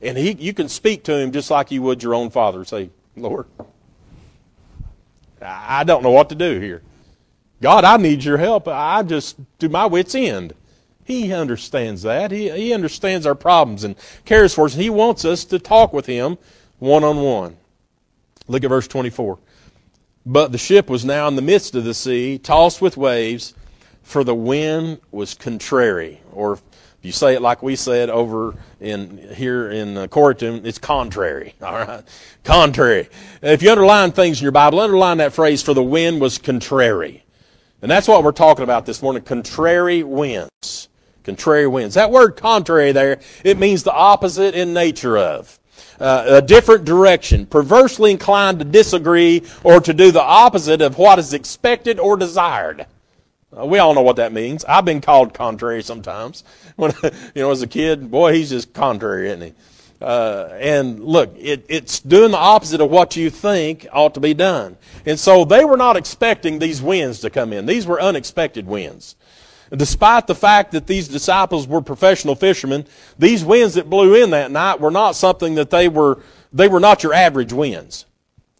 And 0.00 0.16
he, 0.16 0.32
you 0.32 0.54
can 0.54 0.68
speak 0.68 1.02
to 1.04 1.16
him 1.16 1.32
just 1.32 1.50
like 1.50 1.72
you 1.72 1.82
would 1.82 2.04
your 2.04 2.14
own 2.14 2.30
father. 2.30 2.64
Say, 2.64 2.90
Lord, 3.16 3.46
I 5.42 5.82
don't 5.82 6.04
know 6.04 6.10
what 6.10 6.28
to 6.28 6.36
do 6.36 6.60
here. 6.60 6.82
God, 7.60 7.84
I 7.84 7.96
need 7.96 8.24
your 8.24 8.38
help. 8.38 8.68
I 8.68 9.02
just 9.02 9.36
do 9.58 9.68
my 9.68 9.86
wits 9.86 10.14
end. 10.14 10.54
He 11.04 11.32
understands 11.32 12.02
that. 12.02 12.30
He, 12.30 12.50
he 12.50 12.72
understands 12.72 13.26
our 13.26 13.34
problems 13.34 13.82
and 13.82 13.96
cares 14.24 14.54
for 14.54 14.66
us. 14.66 14.74
He 14.74 14.90
wants 14.90 15.24
us 15.24 15.44
to 15.46 15.58
talk 15.58 15.92
with 15.92 16.06
him 16.06 16.38
one 16.78 17.02
on 17.02 17.16
one. 17.22 17.56
Look 18.46 18.62
at 18.62 18.68
verse 18.68 18.86
24. 18.86 19.38
But 20.26 20.52
the 20.52 20.58
ship 20.58 20.90
was 20.90 21.04
now 21.04 21.26
in 21.26 21.36
the 21.36 21.42
midst 21.42 21.74
of 21.74 21.84
the 21.84 21.94
sea, 21.94 22.38
tossed 22.38 22.82
with 22.82 22.96
waves, 22.96 23.54
for 24.02 24.24
the 24.24 24.34
wind 24.34 25.00
was 25.10 25.34
contrary, 25.34 26.20
or 26.32 26.54
if 26.54 26.62
you 27.02 27.12
say 27.12 27.34
it 27.34 27.42
like 27.42 27.62
we 27.62 27.76
said 27.76 28.08
over 28.08 28.54
in 28.80 29.18
here 29.34 29.70
in 29.70 29.96
uh, 29.96 30.06
Corryton, 30.06 30.64
it's 30.64 30.78
contrary. 30.78 31.54
All 31.62 31.74
right, 31.74 32.02
contrary. 32.42 33.08
If 33.42 33.62
you 33.62 33.70
underline 33.70 34.12
things 34.12 34.40
in 34.40 34.44
your 34.44 34.52
Bible, 34.52 34.80
underline 34.80 35.18
that 35.18 35.34
phrase 35.34 35.62
"for 35.62 35.74
the 35.74 35.82
wind 35.82 36.22
was 36.22 36.38
contrary," 36.38 37.24
and 37.82 37.90
that's 37.90 38.08
what 38.08 38.24
we're 38.24 38.32
talking 38.32 38.64
about 38.64 38.86
this 38.86 39.02
morning. 39.02 39.22
Contrary 39.22 40.02
winds. 40.02 40.88
Contrary 41.24 41.66
winds. 41.66 41.94
That 41.94 42.10
word 42.10 42.36
"contrary" 42.36 42.92
there 42.92 43.20
it 43.44 43.58
means 43.58 43.82
the 43.82 43.92
opposite 43.92 44.54
in 44.54 44.72
nature 44.72 45.18
of. 45.18 45.58
Uh, 46.00 46.24
a 46.28 46.42
different 46.42 46.84
direction, 46.84 47.44
perversely 47.44 48.12
inclined 48.12 48.60
to 48.60 48.64
disagree 48.64 49.42
or 49.64 49.80
to 49.80 49.92
do 49.92 50.12
the 50.12 50.22
opposite 50.22 50.80
of 50.80 50.96
what 50.96 51.18
is 51.18 51.34
expected 51.34 51.98
or 51.98 52.16
desired. 52.16 52.86
Uh, 53.56 53.66
we 53.66 53.78
all 53.78 53.94
know 53.94 54.02
what 54.02 54.16
that 54.16 54.32
means. 54.32 54.64
I've 54.64 54.84
been 54.84 55.00
called 55.00 55.34
contrary 55.34 55.82
sometimes. 55.82 56.44
When 56.76 56.92
you 57.02 57.42
know, 57.42 57.50
as 57.50 57.62
a 57.62 57.66
kid, 57.66 58.08
boy, 58.08 58.32
he's 58.32 58.50
just 58.50 58.72
contrary, 58.72 59.28
isn't 59.30 59.42
he? 59.42 59.54
Uh, 60.00 60.50
and 60.60 61.02
look, 61.02 61.34
it, 61.36 61.66
it's 61.68 61.98
doing 62.00 62.30
the 62.30 62.38
opposite 62.38 62.80
of 62.80 62.90
what 62.90 63.16
you 63.16 63.30
think 63.30 63.86
ought 63.92 64.14
to 64.14 64.20
be 64.20 64.32
done. 64.34 64.76
And 65.04 65.18
so 65.18 65.44
they 65.44 65.64
were 65.64 65.76
not 65.76 65.96
expecting 65.96 66.58
these 66.58 66.80
winds 66.80 67.20
to 67.20 67.30
come 67.30 67.52
in. 67.52 67.66
These 67.66 67.86
were 67.86 68.00
unexpected 68.00 68.66
winds. 68.66 69.16
Despite 69.70 70.26
the 70.26 70.34
fact 70.34 70.72
that 70.72 70.86
these 70.86 71.08
disciples 71.08 71.66
were 71.66 71.82
professional 71.82 72.34
fishermen, 72.34 72.86
these 73.18 73.44
winds 73.44 73.74
that 73.74 73.90
blew 73.90 74.14
in 74.14 74.30
that 74.30 74.50
night 74.50 74.80
were 74.80 74.90
not 74.90 75.16
something 75.16 75.56
that 75.56 75.70
they 75.70 75.88
were, 75.88 76.22
they 76.52 76.68
were 76.68 76.80
not 76.80 77.02
your 77.02 77.12
average 77.12 77.52
winds. 77.52 78.06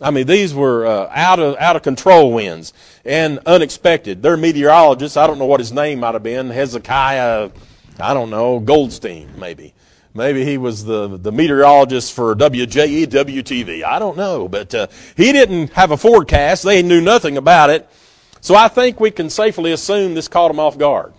I 0.00 0.10
mean, 0.10 0.26
these 0.26 0.54
were 0.54 0.86
uh, 0.86 1.10
out 1.12 1.40
of 1.40 1.56
out 1.56 1.74
of 1.74 1.82
control 1.82 2.32
winds 2.32 2.72
and 3.04 3.40
unexpected. 3.46 4.22
They're 4.22 4.36
meteorologists. 4.36 5.16
I 5.16 5.26
don't 5.26 5.38
know 5.38 5.46
what 5.46 5.60
his 5.60 5.72
name 5.72 6.00
might 6.00 6.14
have 6.14 6.22
been. 6.22 6.50
Hezekiah, 6.50 7.50
I 7.98 8.14
don't 8.14 8.30
know, 8.30 8.60
Goldstein, 8.60 9.28
maybe. 9.38 9.74
Maybe 10.18 10.44
he 10.44 10.58
was 10.58 10.84
the, 10.84 11.16
the 11.16 11.32
meteorologist 11.32 12.12
for 12.12 12.34
WJE 12.34 13.06
WTV. 13.06 13.84
I 13.84 13.98
don't 13.98 14.16
know. 14.16 14.48
But 14.48 14.74
uh, 14.74 14.88
he 15.16 15.32
didn't 15.32 15.72
have 15.74 15.92
a 15.92 15.96
forecast. 15.96 16.64
They 16.64 16.82
knew 16.82 17.00
nothing 17.00 17.36
about 17.36 17.70
it. 17.70 17.88
So 18.40 18.56
I 18.56 18.66
think 18.68 18.98
we 18.98 19.12
can 19.12 19.30
safely 19.30 19.72
assume 19.72 20.14
this 20.14 20.28
caught 20.28 20.50
him 20.50 20.58
off 20.58 20.76
guard. 20.76 21.14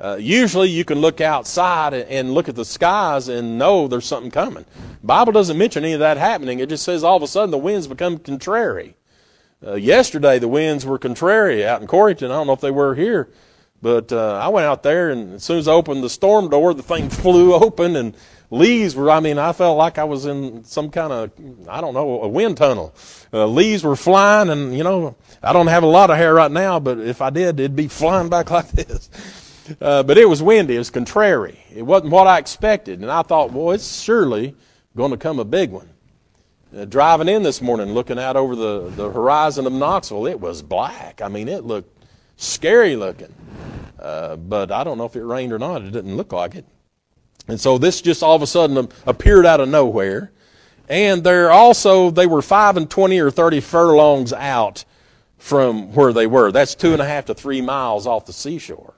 Uh, 0.00 0.16
usually 0.20 0.68
you 0.68 0.84
can 0.84 1.00
look 1.00 1.20
outside 1.20 1.92
and 1.92 2.32
look 2.32 2.48
at 2.48 2.54
the 2.54 2.64
skies 2.64 3.28
and 3.28 3.58
know 3.58 3.88
there's 3.88 4.06
something 4.06 4.30
coming. 4.30 4.64
Bible 5.02 5.32
doesn't 5.32 5.58
mention 5.58 5.84
any 5.84 5.94
of 5.94 6.00
that 6.00 6.16
happening. 6.16 6.60
It 6.60 6.68
just 6.68 6.84
says 6.84 7.02
all 7.02 7.16
of 7.16 7.22
a 7.24 7.26
sudden 7.26 7.50
the 7.50 7.58
winds 7.58 7.88
become 7.88 8.18
contrary. 8.18 8.94
Uh, 9.66 9.74
yesterday 9.74 10.38
the 10.38 10.46
winds 10.46 10.86
were 10.86 10.98
contrary 10.98 11.66
out 11.66 11.80
in 11.80 11.88
Corryton. 11.88 12.26
I 12.26 12.34
don't 12.34 12.46
know 12.46 12.52
if 12.52 12.60
they 12.60 12.70
were 12.70 12.94
here, 12.94 13.28
but 13.80 14.12
uh, 14.12 14.34
I 14.42 14.48
went 14.48 14.66
out 14.66 14.82
there 14.82 15.10
and 15.10 15.34
as 15.34 15.44
soon 15.44 15.58
as 15.58 15.68
I 15.68 15.72
opened 15.72 16.02
the 16.02 16.10
storm 16.10 16.48
door, 16.48 16.74
the 16.74 16.82
thing 16.82 17.08
flew 17.10 17.54
open 17.54 17.96
and 17.96 18.16
leaves 18.50 18.94
were. 18.94 19.10
I 19.10 19.20
mean, 19.20 19.38
I 19.38 19.52
felt 19.52 19.76
like 19.78 19.98
I 19.98 20.04
was 20.04 20.26
in 20.26 20.64
some 20.64 20.90
kind 20.90 21.12
of 21.12 21.30
I 21.68 21.80
don't 21.80 21.94
know 21.94 22.22
a 22.22 22.28
wind 22.28 22.56
tunnel. 22.56 22.94
Uh, 23.32 23.46
leaves 23.46 23.84
were 23.84 23.96
flying, 23.96 24.48
and 24.48 24.76
you 24.76 24.84
know 24.84 25.16
I 25.42 25.52
don't 25.52 25.68
have 25.68 25.82
a 25.82 25.86
lot 25.86 26.10
of 26.10 26.16
hair 26.16 26.34
right 26.34 26.50
now, 26.50 26.80
but 26.80 26.98
if 26.98 27.20
I 27.22 27.30
did, 27.30 27.60
it'd 27.60 27.76
be 27.76 27.88
flying 27.88 28.28
back 28.28 28.50
like 28.50 28.70
this. 28.70 29.10
Uh, 29.80 30.02
but 30.02 30.16
it 30.16 30.26
was 30.26 30.42
windy. 30.42 30.76
It 30.76 30.78
was 30.78 30.90
contrary. 30.90 31.58
It 31.74 31.82
wasn't 31.82 32.10
what 32.12 32.26
I 32.26 32.38
expected. 32.38 33.00
And 33.00 33.10
I 33.10 33.22
thought, 33.22 33.52
well, 33.52 33.72
it's 33.72 34.00
surely 34.00 34.54
going 34.96 35.10
to 35.10 35.18
come 35.18 35.38
a 35.38 35.44
big 35.44 35.70
one. 35.70 35.90
Uh, 36.74 36.86
driving 36.86 37.28
in 37.28 37.42
this 37.42 37.60
morning, 37.60 37.88
looking 37.92 38.18
out 38.18 38.36
over 38.36 38.56
the, 38.56 38.90
the 38.90 39.10
horizon 39.10 39.66
of 39.66 39.72
Knoxville, 39.74 40.26
it 40.26 40.40
was 40.40 40.62
black. 40.62 41.20
I 41.22 41.28
mean, 41.28 41.48
it 41.48 41.64
looked 41.64 41.97
scary 42.38 42.96
looking. 42.96 43.34
Uh, 43.98 44.36
but 44.36 44.72
I 44.72 44.84
don't 44.84 44.96
know 44.96 45.04
if 45.04 45.16
it 45.16 45.24
rained 45.24 45.52
or 45.52 45.58
not. 45.58 45.82
It 45.82 45.90
didn't 45.90 46.16
look 46.16 46.32
like 46.32 46.54
it. 46.54 46.64
And 47.48 47.60
so 47.60 47.76
this 47.76 48.00
just 48.00 48.22
all 48.22 48.36
of 48.36 48.42
a 48.42 48.46
sudden 48.46 48.88
appeared 49.06 49.44
out 49.44 49.60
of 49.60 49.68
nowhere. 49.68 50.32
And 50.88 51.22
they're 51.22 51.50
also, 51.50 52.10
they 52.10 52.26
were 52.26 52.40
5 52.40 52.78
and 52.78 52.88
20 52.90 53.18
or 53.20 53.30
30 53.30 53.60
furlongs 53.60 54.32
out 54.32 54.84
from 55.36 55.92
where 55.94 56.12
they 56.12 56.26
were. 56.26 56.50
That's 56.50 56.74
two 56.74 56.92
and 56.92 57.02
a 57.02 57.04
half 57.04 57.26
to 57.26 57.34
three 57.34 57.60
miles 57.60 58.06
off 58.06 58.26
the 58.26 58.32
seashore. 58.32 58.94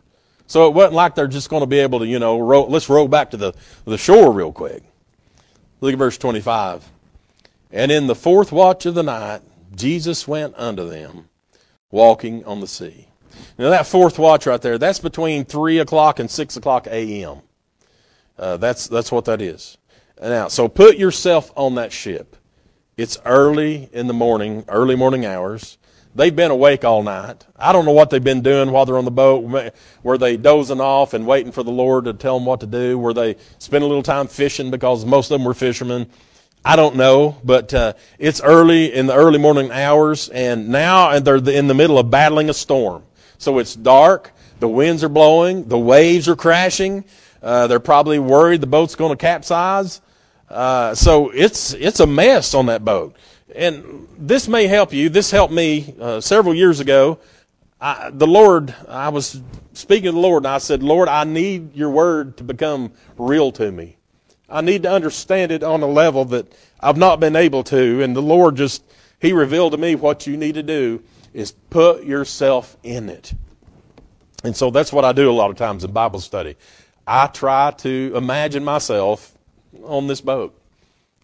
So 0.47 0.69
it 0.69 0.75
wasn't 0.75 0.95
like 0.95 1.15
they're 1.15 1.27
just 1.27 1.51
going 1.51 1.61
to 1.61 1.67
be 1.67 1.79
able 1.79 2.01
to, 2.01 2.07
you 2.07 2.19
know, 2.19 2.39
let's 2.39 2.89
row 2.89 3.09
back 3.09 3.31
to 3.31 3.37
the, 3.37 3.55
the 3.85 3.99
shore 3.99 4.33
real 4.33 4.53
quick. 4.53 4.83
Look 5.81 5.93
at 5.93 5.99
verse 5.99 6.19
25. 6.19 6.89
And 7.73 7.93
in 7.93 8.07
the 8.07 8.15
fourth 8.15 8.51
watch 8.51 8.85
of 8.87 8.95
the 8.95 9.03
night, 9.03 9.43
Jesus 9.75 10.27
went 10.27 10.55
unto 10.57 10.89
them, 10.89 11.29
walking 11.91 12.45
on 12.45 12.61
the 12.61 12.67
sea. 12.67 13.10
Now 13.59 13.71
that 13.71 13.87
fourth 13.87 14.19
watch 14.19 14.47
right 14.47 14.61
there, 14.61 14.79
that's 14.79 14.99
between 14.99 15.45
three 15.45 15.79
o'clock 15.79 16.19
and 16.19 16.31
six 16.31 16.57
o'clock 16.57 16.87
a.m. 16.87 17.43
Uh, 18.39 18.57
that's 18.57 18.89
that's 18.89 19.13
what 19.13 19.27
that 19.27 19.41
is. 19.43 19.77
Now, 20.21 20.49
so 20.49 20.69
put 20.69 20.97
yourself 20.97 21.51
on 21.57 21.77
that 21.77 21.93
ship. 21.93 22.37
It's 22.97 23.19
early 23.25 23.89
in 23.93 24.07
the 24.07 24.13
morning, 24.13 24.65
early 24.69 24.95
morning 24.95 25.25
hours. 25.25 25.79
They've 26.15 26.35
been 26.35 26.51
awake 26.51 26.85
all 26.85 27.03
night. 27.03 27.47
I 27.57 27.73
don't 27.73 27.85
know 27.85 27.93
what 27.93 28.11
they've 28.11 28.23
been 28.23 28.43
doing 28.43 28.73
while 28.73 28.85
they're 28.85 28.99
on 28.99 29.05
the 29.05 29.11
boat. 29.11 29.73
Were 30.03 30.19
they 30.19 30.37
dozing 30.37 30.81
off 30.81 31.15
and 31.15 31.27
waiting 31.27 31.53
for 31.53 31.63
the 31.63 31.71
Lord 31.71 32.05
to 32.05 32.13
tell 32.13 32.39
them 32.39 32.47
what 32.47 32.61
to 32.61 32.67
do? 32.67 32.99
Were 32.99 33.15
they 33.15 33.37
spending 33.59 33.87
a 33.87 33.89
little 33.89 34.03
time 34.03 34.27
fishing 34.27 34.71
because 34.71 35.05
most 35.05 35.31
of 35.31 35.39
them 35.39 35.47
were 35.47 35.55
fishermen? 35.55 36.11
I 36.65 36.77
don't 36.77 36.97
know, 36.97 37.39
but 37.43 37.73
uh, 37.73 37.93
it's 38.19 38.43
early 38.43 38.93
in 38.93 39.07
the 39.07 39.15
early 39.15 39.39
morning 39.39 39.71
hours, 39.71 40.29
and 40.29 40.69
now 40.69 41.19
they're 41.21 41.37
in 41.37 41.69
the 41.69 41.75
middle 41.75 41.99
of 41.99 42.11
battling 42.11 42.51
a 42.51 42.55
storm. 42.55 43.05
So 43.41 43.59
it's 43.59 43.75
dark. 43.75 44.33
The 44.61 44.69
winds 44.69 45.03
are 45.03 45.09
blowing. 45.09 45.67
The 45.67 45.79
waves 45.79 46.29
are 46.29 46.37
crashing. 46.37 47.05
Uh, 47.43 47.67
they're 47.67 47.81
probably 47.81 48.21
worried 48.21 48.61
the 48.61 48.69
boat's 48.69 48.95
going 48.95 49.11
to 49.11 49.21
capsize. 49.21 50.01
Uh, 50.49 50.95
so 50.95 51.31
it's 51.31 51.73
it's 51.75 52.01
a 52.01 52.07
mess 52.07 52.55
on 52.55 52.67
that 52.67 52.85
boat 52.85 53.17
and 53.55 54.07
this 54.19 54.49
may 54.49 54.67
help 54.67 54.93
you. 54.93 55.09
This 55.09 55.31
helped 55.31 55.53
me 55.53 55.95
uh, 56.01 56.21
several 56.21 56.55
years 56.55 56.81
ago. 56.81 57.19
I, 57.81 58.11
the 58.13 58.27
Lord, 58.27 58.75
I 58.89 59.09
was 59.09 59.41
speaking 59.73 60.07
to 60.07 60.13
the 60.13 60.19
Lord, 60.19 60.45
and 60.45 60.49
I 60.49 60.59
said, 60.59 60.83
Lord, 60.83 61.09
I 61.09 61.25
need 61.25 61.75
your 61.75 61.91
word 61.91 62.37
to 62.39 62.45
become 62.45 62.93
real 63.17 63.53
to 63.53 63.71
me. 63.71 63.97
I 64.49 64.61
need 64.61 64.83
to 64.83 64.91
understand 64.91 65.53
it 65.53 65.63
on 65.63 65.83
a 65.83 65.87
level 65.87 66.25
that 66.27 66.53
I've 66.81 66.97
not 66.97 67.21
been 67.21 67.37
able 67.37 67.63
to. 67.65 68.03
And 68.03 68.15
the 68.15 68.23
Lord 68.23 68.57
just, 68.57 68.85
He 69.21 69.33
revealed 69.33 69.73
to 69.73 69.79
me 69.79 69.95
what 69.95 70.27
you 70.27 70.37
need 70.37 70.57
to 70.57 70.63
do 70.63 71.03
is 71.33 71.53
put 71.71 72.05
yourself 72.05 72.77
in 72.83 73.09
it. 73.09 73.33
And 74.43 74.57
so 74.57 74.71
that's 74.71 74.93
what 74.93 75.05
I 75.05 75.13
do 75.13 75.31
a 75.31 75.33
lot 75.33 75.51
of 75.51 75.57
times 75.57 75.85
in 75.85 75.93
Bible 75.93 76.21
study. 76.21 76.57
I 77.07 77.27
try 77.27 77.73
to 77.79 78.13
imagine 78.15 78.65
myself 78.65 79.37
on 79.85 80.07
this 80.07 80.21
boat. 80.21 80.57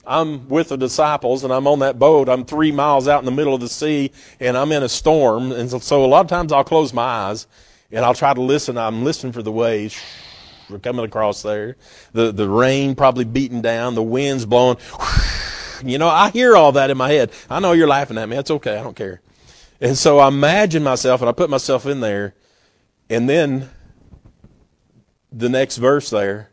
I'm 0.06 0.48
with 0.48 0.68
the 0.68 0.76
disciples 0.76 1.42
and 1.42 1.52
I'm 1.52 1.66
on 1.66 1.80
that 1.80 1.98
boat. 1.98 2.28
I'm 2.28 2.44
three 2.44 2.70
miles 2.70 3.08
out 3.08 3.20
in 3.20 3.25
the 3.25 3.32
middle 3.32 3.54
of 3.54 3.60
the 3.60 3.68
sea 3.68 4.12
and 4.38 4.56
I'm 4.56 4.70
in 4.70 4.82
a 4.82 4.88
storm. 4.88 5.50
And 5.50 5.70
so, 5.70 5.78
so 5.78 6.04
a 6.04 6.06
lot 6.06 6.20
of 6.20 6.28
times 6.28 6.52
I'll 6.52 6.64
close 6.64 6.92
my 6.92 7.02
eyes 7.02 7.46
and 7.90 8.04
I'll 8.04 8.14
try 8.14 8.32
to 8.32 8.40
listen. 8.40 8.78
I'm 8.78 9.04
listening 9.04 9.32
for 9.32 9.42
the 9.42 9.52
waves 9.52 10.00
We're 10.70 10.78
coming 10.78 11.04
across 11.04 11.42
there. 11.42 11.76
The, 12.12 12.32
the 12.32 12.48
rain 12.48 12.94
probably 12.94 13.25
beating 13.25 13.62
down, 13.62 13.94
the 13.94 14.02
winds 14.02 14.46
blowing. 14.46 14.78
You 15.84 15.98
know, 15.98 16.08
I 16.08 16.30
hear 16.30 16.56
all 16.56 16.72
that 16.72 16.88
in 16.88 16.96
my 16.96 17.10
head. 17.10 17.32
I 17.50 17.60
know 17.60 17.72
you're 17.72 17.86
laughing 17.86 18.16
at 18.16 18.26
me. 18.26 18.34
That's 18.34 18.50
okay. 18.50 18.78
I 18.78 18.82
don't 18.82 18.96
care. 18.96 19.20
And 19.80 19.97
so 19.97 20.18
I 20.18 20.28
imagine 20.28 20.83
myself 20.83 21.21
and 21.21 21.28
I 21.28 21.33
put 21.33 21.50
myself 21.50 21.87
in 21.87 22.00
there. 22.00 22.35
And 23.11 23.28
then 23.28 23.71
the 25.30 25.49
next 25.49 25.76
verse 25.76 26.11
there, 26.11 26.50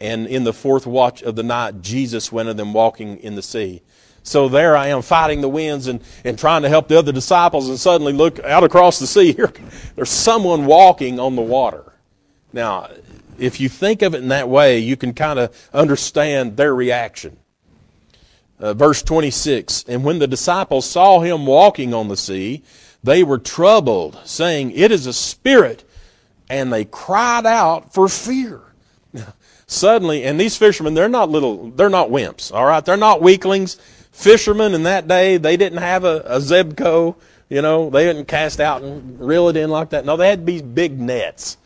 and 0.00 0.26
in 0.26 0.44
the 0.44 0.52
fourth 0.52 0.86
watch 0.86 1.22
of 1.22 1.36
the 1.36 1.42
night, 1.42 1.82
Jesus 1.82 2.30
went 2.30 2.48
of 2.48 2.56
them 2.56 2.72
walking 2.72 3.18
in 3.18 3.34
the 3.34 3.42
sea. 3.42 3.82
So 4.22 4.48
there 4.48 4.76
I 4.76 4.88
am 4.88 5.02
fighting 5.02 5.40
the 5.40 5.48
winds 5.48 5.86
and, 5.86 6.02
and 6.24 6.38
trying 6.38 6.62
to 6.62 6.68
help 6.68 6.88
the 6.88 6.98
other 6.98 7.12
disciples, 7.12 7.68
and 7.68 7.78
suddenly 7.78 8.12
look 8.12 8.40
out 8.40 8.64
across 8.64 8.98
the 8.98 9.06
sea. 9.06 9.32
Here, 9.36 9.52
there's 9.94 10.10
someone 10.10 10.66
walking 10.66 11.20
on 11.20 11.36
the 11.36 11.42
water. 11.42 11.92
Now, 12.52 12.90
if 13.38 13.60
you 13.60 13.68
think 13.68 14.02
of 14.02 14.14
it 14.14 14.22
in 14.22 14.28
that 14.28 14.48
way, 14.48 14.78
you 14.78 14.96
can 14.96 15.14
kind 15.14 15.38
of 15.38 15.70
understand 15.72 16.56
their 16.56 16.74
reaction. 16.74 17.36
Uh, 18.58 18.74
verse 18.74 19.02
26 19.02 19.84
And 19.88 20.04
when 20.04 20.18
the 20.18 20.26
disciples 20.26 20.88
saw 20.88 21.20
him 21.20 21.46
walking 21.46 21.92
on 21.92 22.08
the 22.08 22.16
sea, 22.16 22.62
they 23.02 23.22
were 23.22 23.38
troubled, 23.38 24.18
saying, 24.24 24.72
It 24.72 24.90
is 24.90 25.06
a 25.06 25.12
spirit. 25.12 25.84
And 26.48 26.72
they 26.72 26.84
cried 26.84 27.44
out 27.44 27.92
for 27.92 28.08
fear 28.08 28.60
suddenly, 29.66 30.22
and 30.22 30.38
these 30.38 30.56
fishermen, 30.56 30.94
they're 30.94 31.08
not 31.08 31.28
little, 31.28 31.70
they're 31.70 31.90
not 31.90 32.08
wimps, 32.08 32.52
all 32.52 32.64
right? 32.64 32.84
They're 32.84 32.96
not 32.96 33.20
weaklings. 33.20 33.74
Fishermen 34.12 34.72
in 34.72 34.84
that 34.84 35.08
day, 35.08 35.38
they 35.38 35.56
didn't 35.56 35.78
have 35.78 36.04
a, 36.04 36.22
a 36.24 36.38
Zebco, 36.38 37.16
you 37.48 37.62
know, 37.62 37.90
they 37.90 38.04
didn't 38.04 38.26
cast 38.26 38.60
out 38.60 38.82
and 38.82 39.20
reel 39.20 39.48
it 39.48 39.56
in 39.56 39.70
like 39.70 39.90
that. 39.90 40.04
No, 40.04 40.16
they 40.16 40.28
had 40.28 40.46
these 40.46 40.62
big 40.62 40.98
nets. 40.98 41.56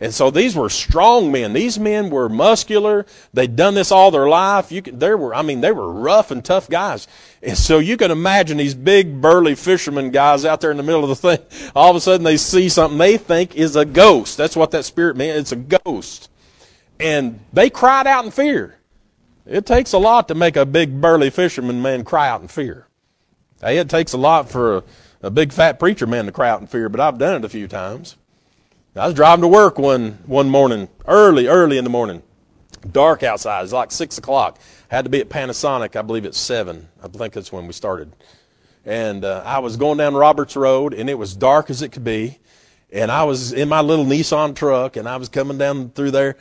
And 0.00 0.14
so 0.14 0.30
these 0.30 0.54
were 0.54 0.68
strong 0.68 1.32
men. 1.32 1.52
These 1.52 1.78
men 1.78 2.08
were 2.08 2.28
muscular. 2.28 3.04
They'd 3.34 3.56
done 3.56 3.74
this 3.74 3.90
all 3.90 4.12
their 4.12 4.28
life. 4.28 4.70
You 4.70 4.80
could, 4.80 5.00
there 5.00 5.16
were, 5.16 5.34
I 5.34 5.42
mean, 5.42 5.60
they 5.60 5.72
were 5.72 5.92
rough 5.92 6.30
and 6.30 6.44
tough 6.44 6.68
guys. 6.68 7.08
And 7.42 7.58
so 7.58 7.80
you 7.80 7.96
can 7.96 8.12
imagine 8.12 8.58
these 8.58 8.74
big 8.74 9.20
burly 9.20 9.56
fishermen 9.56 10.12
guys 10.12 10.44
out 10.44 10.60
there 10.60 10.70
in 10.70 10.76
the 10.76 10.84
middle 10.84 11.02
of 11.02 11.08
the 11.08 11.36
thing. 11.36 11.70
All 11.74 11.90
of 11.90 11.96
a 11.96 12.00
sudden 12.00 12.22
they 12.22 12.36
see 12.36 12.68
something 12.68 12.96
they 12.96 13.16
think 13.16 13.56
is 13.56 13.74
a 13.74 13.84
ghost. 13.84 14.36
That's 14.36 14.56
what 14.56 14.70
that 14.70 14.84
spirit 14.84 15.16
meant. 15.16 15.38
It's 15.38 15.52
a 15.52 15.56
ghost. 15.56 16.30
And 17.00 17.40
they 17.52 17.68
cried 17.68 18.06
out 18.06 18.24
in 18.24 18.30
fear. 18.30 18.78
It 19.46 19.66
takes 19.66 19.92
a 19.92 19.98
lot 19.98 20.28
to 20.28 20.34
make 20.34 20.56
a 20.56 20.66
big 20.66 21.00
burly 21.00 21.30
fisherman 21.30 21.82
man 21.82 22.04
cry 22.04 22.28
out 22.28 22.42
in 22.42 22.48
fear. 22.48 22.86
Hey, 23.60 23.78
it 23.78 23.88
takes 23.88 24.12
a 24.12 24.18
lot 24.18 24.48
for 24.48 24.76
a, 24.76 24.84
a 25.22 25.30
big 25.30 25.52
fat 25.52 25.80
preacher 25.80 26.06
man 26.06 26.26
to 26.26 26.32
cry 26.32 26.50
out 26.50 26.60
in 26.60 26.68
fear, 26.68 26.88
but 26.88 27.00
I've 27.00 27.18
done 27.18 27.34
it 27.34 27.44
a 27.44 27.48
few 27.48 27.66
times. 27.66 28.16
I 28.98 29.06
was 29.06 29.14
driving 29.14 29.42
to 29.42 29.48
work 29.48 29.78
one 29.78 30.18
one 30.26 30.50
morning, 30.50 30.88
early, 31.06 31.46
early 31.46 31.78
in 31.78 31.84
the 31.84 31.90
morning, 31.90 32.22
dark 32.90 33.22
outside. 33.22 33.62
It's 33.62 33.72
like 33.72 33.92
six 33.92 34.18
o'clock. 34.18 34.58
Had 34.88 35.04
to 35.04 35.10
be 35.10 35.20
at 35.20 35.28
Panasonic, 35.28 35.94
I 35.94 36.02
believe 36.02 36.24
it's 36.24 36.38
seven. 36.38 36.88
I 37.02 37.06
think 37.06 37.32
that's 37.32 37.52
when 37.52 37.66
we 37.66 37.72
started. 37.72 38.12
And 38.84 39.24
uh, 39.24 39.42
I 39.44 39.60
was 39.60 39.76
going 39.76 39.98
down 39.98 40.14
Roberts 40.14 40.56
Road, 40.56 40.94
and 40.94 41.08
it 41.08 41.16
was 41.16 41.36
dark 41.36 41.70
as 41.70 41.80
it 41.82 41.90
could 41.90 42.04
be. 42.04 42.38
And 42.90 43.12
I 43.12 43.24
was 43.24 43.52
in 43.52 43.68
my 43.68 43.82
little 43.82 44.04
Nissan 44.04 44.56
truck, 44.56 44.96
and 44.96 45.08
I 45.08 45.16
was 45.16 45.28
coming 45.28 45.58
down 45.58 45.90
through 45.90 46.10
there, 46.10 46.36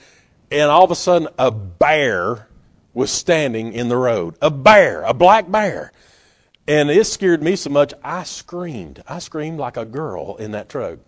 and 0.49 0.71
all 0.71 0.83
of 0.83 0.91
a 0.91 0.95
sudden 0.95 1.27
a 1.37 1.51
bear 1.51 2.47
was 2.93 3.11
standing 3.11 3.73
in 3.73 3.89
the 3.89 3.97
road. 3.97 4.35
A 4.41 4.49
bear, 4.49 5.03
a 5.03 5.13
black 5.13 5.51
bear. 5.51 5.91
And 6.67 6.89
it 6.89 7.05
scared 7.05 7.43
me 7.43 7.55
so 7.55 7.69
much, 7.69 7.93
I 8.03 8.23
screamed. 8.23 9.03
I 9.07 9.19
screamed 9.19 9.59
like 9.59 9.77
a 9.77 9.85
girl 9.85 10.35
in 10.37 10.51
that 10.51 10.69
truck. 10.69 10.99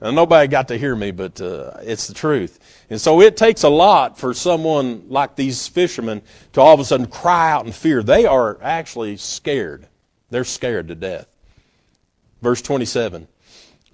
Now, 0.00 0.12
nobody 0.12 0.46
got 0.46 0.68
to 0.68 0.78
hear 0.78 0.94
me, 0.94 1.10
but 1.10 1.40
uh, 1.40 1.72
it's 1.80 2.06
the 2.06 2.14
truth. 2.14 2.84
And 2.88 3.00
so 3.00 3.20
it 3.20 3.36
takes 3.36 3.64
a 3.64 3.68
lot 3.68 4.16
for 4.16 4.32
someone 4.32 5.08
like 5.08 5.34
these 5.34 5.66
fishermen 5.66 6.22
to 6.52 6.60
all 6.60 6.72
of 6.72 6.78
a 6.78 6.84
sudden 6.84 7.06
cry 7.06 7.50
out 7.50 7.66
in 7.66 7.72
fear. 7.72 8.02
They 8.04 8.24
are 8.24 8.58
actually 8.62 9.16
scared. 9.16 9.88
They're 10.30 10.44
scared 10.44 10.88
to 10.88 10.94
death. 10.94 11.26
Verse 12.42 12.62
27. 12.62 13.26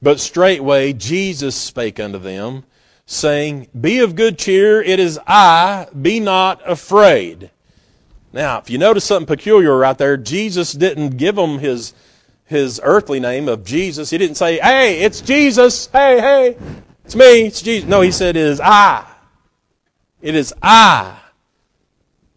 But 0.03 0.21
straightway 0.21 0.93
Jesus 0.93 1.57
spake 1.57 1.99
unto 1.99 2.19
them, 2.19 2.65
saying, 3.07 3.69
Be 3.81 4.01
of 4.01 4.15
good 4.15 4.39
cheer, 4.39 4.83
it 4.83 5.01
is 5.01 5.19
I, 5.27 5.87
be 6.01 6.21
not 6.21 6.61
afraid. 6.69 7.51
Now, 8.35 8.59
if 8.59 8.69
you 8.69 8.77
notice 8.77 9.05
something 9.05 9.27
peculiar 9.27 9.79
right 9.79 9.97
there, 9.97 10.19
Jesus 10.19 10.73
didn't 10.73 11.17
give 11.17 11.37
them 11.37 11.61
his 11.61 11.95
his 12.55 12.81
earthly 12.83 13.21
name 13.21 13.49
of 13.49 13.65
Jesus. 13.65 14.11
He 14.11 14.19
didn't 14.19 14.37
say, 14.37 14.59
hey, 14.59 15.01
it's 15.01 15.21
Jesus. 15.21 15.87
Hey, 15.87 16.21
hey, 16.21 16.57
it's 17.05 17.15
me. 17.15 17.47
It's 17.47 17.61
Jesus. 17.61 17.89
No, 17.89 18.01
he 18.01 18.11
said, 18.11 18.37
it 18.37 18.43
is 18.43 18.61
I. 18.61 19.07
It 20.23 20.35
is 20.35 20.55
I. 20.63 21.19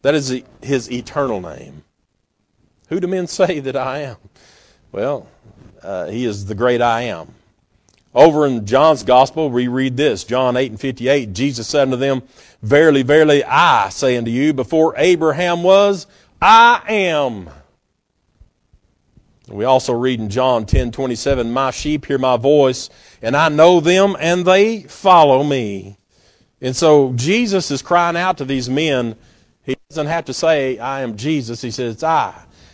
That 0.01 0.15
is 0.15 0.41
his 0.62 0.91
eternal 0.91 1.39
name. 1.39 1.83
Who 2.89 3.00
do 3.00 3.07
men 3.07 3.27
say 3.27 3.59
that 3.59 3.75
I 3.75 4.00
am? 4.00 4.17
Well, 4.91 5.27
uh, 5.83 6.07
he 6.07 6.25
is 6.25 6.45
the 6.45 6.55
great 6.55 6.81
I 6.81 7.03
am. 7.03 7.33
Over 8.13 8.47
in 8.47 8.65
John's 8.65 9.03
gospel, 9.03 9.50
we 9.50 9.67
read 9.67 9.95
this 9.95 10.24
John 10.24 10.57
8 10.57 10.71
and 10.71 10.79
58. 10.79 11.33
Jesus 11.33 11.67
said 11.67 11.83
unto 11.83 11.97
them, 11.97 12.24
Verily, 12.63 13.03
verily, 13.03 13.43
I 13.43 13.89
say 13.89 14.17
unto 14.17 14.31
you, 14.31 14.53
before 14.53 14.95
Abraham 14.97 15.62
was, 15.62 16.07
I 16.41 16.81
am. 16.88 17.50
We 19.50 19.63
also 19.63 19.94
read 19.94 20.20
in 20.20 20.30
John 20.30 20.66
10 20.66 20.92
27, 20.92 21.51
My 21.51 21.72
sheep 21.72 22.06
hear 22.06 22.18
my 22.18 22.36
voice, 22.36 22.89
and 23.22 23.36
I 23.36 23.50
know 23.50 23.80
them, 23.80 24.18
and 24.20 24.46
they 24.46 24.82
follow 24.82 25.44
me. 25.44 25.98
And 26.62 26.75
so 26.75 27.13
Jesus 27.13 27.72
is 27.72 27.82
crying 27.82 28.18
out 28.18 28.38
to 28.39 28.46
these 28.46 28.70
men. 28.70 29.16
He 29.63 29.75
doesn't 29.89 30.08
have 30.08 30.25
to 30.25 30.34
say, 30.34 30.80
I 30.80 31.01
am 31.01 31.16
Jesus. 31.16 31.62
He 31.62 31.72
says, 31.72 32.04
I. 32.04 32.34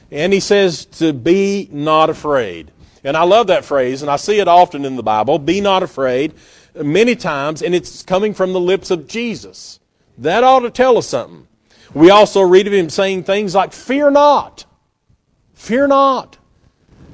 And 0.10 0.34
he 0.34 0.40
says 0.40 0.86
to 0.86 1.14
be 1.14 1.70
not 1.72 2.10
afraid. 2.10 2.72
And 3.04 3.18
I 3.18 3.24
love 3.24 3.48
that 3.48 3.66
phrase, 3.66 4.02
and 4.02 4.10
I 4.10 4.16
see 4.16 4.40
it 4.40 4.48
often 4.48 4.86
in 4.86 4.96
the 4.96 5.04
Bible 5.04 5.38
be 5.38 5.62
not 5.62 5.84
afraid 5.84 6.34
many 6.76 7.16
times, 7.16 7.62
and 7.62 7.76
it's 7.76 8.02
coming 8.02 8.34
from 8.34 8.54
the 8.54 8.60
lips 8.60 8.90
of 8.90 9.08
Jesus. 9.08 9.80
That 10.18 10.44
ought 10.44 10.62
to 10.62 10.72
tell 10.72 10.98
us 10.98 11.08
something. 11.08 11.48
We 11.94 12.10
also 12.10 12.42
read 12.42 12.66
of 12.66 12.74
him 12.74 12.90
saying 12.90 13.24
things 13.24 13.54
like, 13.54 13.74
Fear 13.74 14.12
not. 14.12 14.66
Fear 15.54 15.88
not. 15.88 16.38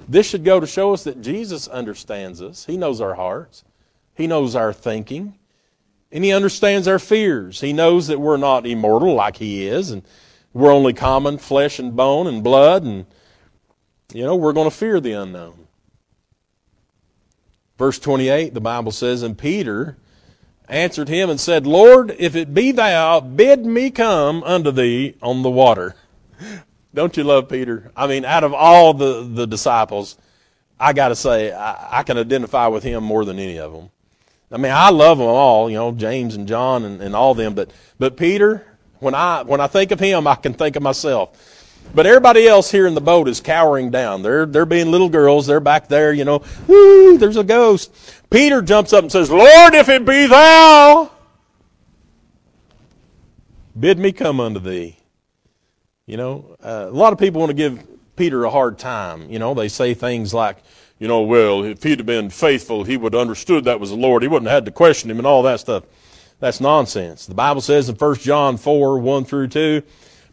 This 0.09 0.25
should 0.25 0.43
go 0.43 0.59
to 0.59 0.65
show 0.65 0.91
us 0.91 1.03
that 1.03 1.21
Jesus 1.21 1.67
understands 1.67 2.41
us. 2.41 2.65
He 2.65 2.77
knows 2.77 2.99
our 2.99 3.13
hearts, 3.13 3.63
He 4.15 4.25
knows 4.25 4.55
our 4.55 4.73
thinking, 4.73 5.37
and 6.11 6.23
He 6.23 6.31
understands 6.31 6.87
our 6.87 6.97
fears. 6.97 7.61
He 7.61 7.73
knows 7.73 8.07
that 8.07 8.19
we're 8.19 8.37
not 8.37 8.65
immortal 8.65 9.13
like 9.13 9.37
He 9.37 9.67
is, 9.67 9.91
and 9.91 10.01
we're 10.51 10.73
only 10.73 10.93
common 10.93 11.37
flesh 11.37 11.77
and 11.77 11.95
bone 11.95 12.25
and 12.25 12.43
blood, 12.43 12.83
and, 12.83 13.05
you 14.11 14.23
know, 14.23 14.35
we're 14.35 14.51
going 14.51 14.69
to 14.69 14.75
fear 14.75 14.99
the 14.99 15.13
unknown. 15.13 15.67
Verse 17.77 17.99
28, 17.99 18.55
the 18.55 18.59
Bible 18.59 18.91
says, 18.91 19.21
And 19.21 19.37
Peter 19.37 19.95
answered 20.67 21.07
him 21.07 21.29
and 21.29 21.39
said, 21.39 21.67
Lord, 21.67 22.15
if 22.17 22.35
it 22.35 22.53
be 22.53 22.71
thou, 22.71 23.19
bid 23.19 23.63
me 23.63 23.91
come 23.91 24.43
unto 24.43 24.71
thee 24.71 25.15
on 25.21 25.43
the 25.43 25.49
water. 25.51 25.95
Don't 26.93 27.15
you 27.15 27.23
love 27.23 27.49
Peter? 27.49 27.91
I 27.95 28.07
mean, 28.07 28.25
out 28.25 28.43
of 28.43 28.53
all 28.53 28.93
the, 28.93 29.23
the 29.23 29.45
disciples, 29.45 30.17
I 30.79 30.93
got 30.93 31.09
to 31.09 31.15
say, 31.15 31.51
I, 31.51 31.99
I, 31.99 32.03
can 32.03 32.17
identify 32.17 32.67
with 32.67 32.83
him 32.83 33.03
more 33.03 33.25
than 33.25 33.37
any 33.37 33.59
of 33.59 33.73
them. 33.73 33.89
I 34.51 34.57
mean, 34.57 34.71
I 34.71 34.89
love 34.89 35.19
them 35.19 35.27
all, 35.27 35.69
you 35.69 35.75
know, 35.75 35.91
James 35.91 36.35
and 36.35 36.47
John 36.47 36.85
and, 36.85 37.01
and 37.01 37.15
all 37.15 37.35
them, 37.35 37.53
but, 37.53 37.71
but 37.99 38.17
Peter, 38.17 38.65
when 38.99 39.13
I, 39.13 39.43
when 39.43 39.61
I 39.61 39.67
think 39.67 39.91
of 39.91 39.99
him, 39.99 40.25
I 40.25 40.35
can 40.35 40.53
think 40.53 40.75
of 40.75 40.81
myself. 40.81 41.37
But 41.93 42.05
everybody 42.05 42.47
else 42.47 42.71
here 42.71 42.87
in 42.87 42.93
the 42.93 43.01
boat 43.01 43.27
is 43.27 43.41
cowering 43.41 43.91
down. 43.91 44.21
They're, 44.21 44.45
they're 44.45 44.65
being 44.65 44.91
little 44.91 45.09
girls. 45.09 45.47
They're 45.47 45.59
back 45.59 45.87
there, 45.87 46.13
you 46.13 46.23
know, 46.23 46.43
whoo, 46.67 47.17
there's 47.17 47.37
a 47.37 47.43
ghost. 47.43 47.91
Peter 48.29 48.61
jumps 48.61 48.93
up 48.93 49.03
and 49.03 49.11
says, 49.11 49.29
Lord, 49.29 49.73
if 49.73 49.89
it 49.89 50.05
be 50.05 50.27
thou, 50.27 51.11
bid 53.79 53.97
me 53.99 54.11
come 54.11 54.39
unto 54.39 54.59
thee. 54.59 54.98
You 56.09 56.17
know, 56.17 56.57
uh, 56.63 56.87
a 56.89 56.89
lot 56.89 57.13
of 57.13 57.19
people 57.19 57.39
want 57.39 57.51
to 57.51 57.53
give 57.53 57.85
Peter 58.15 58.43
a 58.43 58.49
hard 58.49 58.79
time. 58.79 59.29
You 59.29 59.37
know, 59.37 59.53
they 59.53 59.67
say 59.67 59.93
things 59.93 60.33
like, 60.33 60.57
you 60.97 61.07
know, 61.07 61.21
well, 61.21 61.63
if 61.63 61.83
he'd 61.83 61.99
have 61.99 62.07
been 62.07 62.31
faithful, 62.31 62.83
he 62.83 62.97
would 62.97 63.13
have 63.13 63.21
understood 63.21 63.65
that 63.65 63.79
was 63.79 63.91
the 63.91 63.95
Lord. 63.95 64.23
He 64.23 64.27
wouldn't 64.27 64.49
have 64.49 64.55
had 64.55 64.65
to 64.65 64.71
question 64.71 65.11
him 65.11 65.19
and 65.19 65.27
all 65.27 65.43
that 65.43 65.59
stuff. 65.59 65.83
That's 66.39 66.59
nonsense. 66.59 67.27
The 67.27 67.35
Bible 67.35 67.61
says 67.61 67.89
in 67.89 67.95
1 67.95 68.15
John 68.15 68.57
4, 68.57 68.97
1 68.97 69.25
through 69.25 69.49
2, 69.49 69.83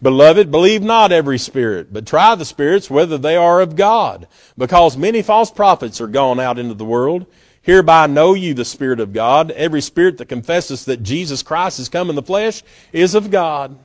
Beloved, 0.01 0.51
believe 0.51 0.83
not 0.83 1.13
every 1.13 1.37
spirit, 1.37 1.93
but 1.93 2.07
try 2.07 2.35
the 2.35 2.47
spirits 2.47 2.89
whether 2.89 3.19
they 3.19 3.37
are 3.37 3.61
of 3.61 3.77
God, 3.77 4.29
because 4.57 4.97
many 4.97 5.21
false 5.21 5.51
prophets 5.51 6.01
are 6.01 6.07
gone 6.07 6.41
out 6.41 6.59
into 6.59 6.75
the 6.75 6.87
world. 6.87 7.27
Hereby 7.61 8.07
know 8.07 8.33
you 8.33 8.55
the 8.55 8.65
Spirit 8.65 9.01
of 9.01 9.13
God. 9.13 9.51
Every 9.51 9.83
spirit 9.83 10.17
that 10.19 10.29
confesses 10.29 10.87
that 10.87 11.03
Jesus 11.03 11.43
Christ 11.43 11.77
has 11.79 11.91
come 11.91 12.09
in 12.09 12.17
the 12.17 12.23
flesh 12.23 12.63
is 12.95 13.15
of 13.15 13.31
God. 13.31 13.77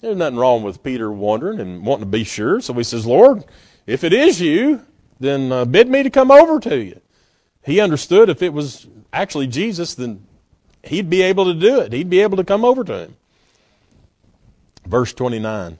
There's 0.00 0.16
nothing 0.16 0.38
wrong 0.38 0.62
with 0.62 0.82
Peter 0.82 1.12
wondering 1.12 1.60
and 1.60 1.84
wanting 1.84 2.06
to 2.06 2.10
be 2.10 2.24
sure. 2.24 2.60
So 2.60 2.72
he 2.74 2.84
says, 2.84 3.04
Lord, 3.04 3.44
if 3.86 4.02
it 4.02 4.12
is 4.12 4.40
you, 4.40 4.84
then 5.18 5.52
uh, 5.52 5.64
bid 5.66 5.88
me 5.88 6.02
to 6.02 6.10
come 6.10 6.30
over 6.30 6.58
to 6.60 6.82
you. 6.82 7.00
He 7.62 7.80
understood 7.80 8.30
if 8.30 8.42
it 8.42 8.54
was 8.54 8.86
actually 9.12 9.46
Jesus, 9.46 9.94
then 9.94 10.26
he'd 10.82 11.10
be 11.10 11.22
able 11.22 11.44
to 11.46 11.54
do 11.54 11.80
it. 11.80 11.92
He'd 11.92 12.08
be 12.08 12.20
able 12.20 12.38
to 12.38 12.44
come 12.44 12.64
over 12.64 12.82
to 12.84 12.98
him. 12.98 13.16
Verse 14.86 15.12
29. 15.12 15.78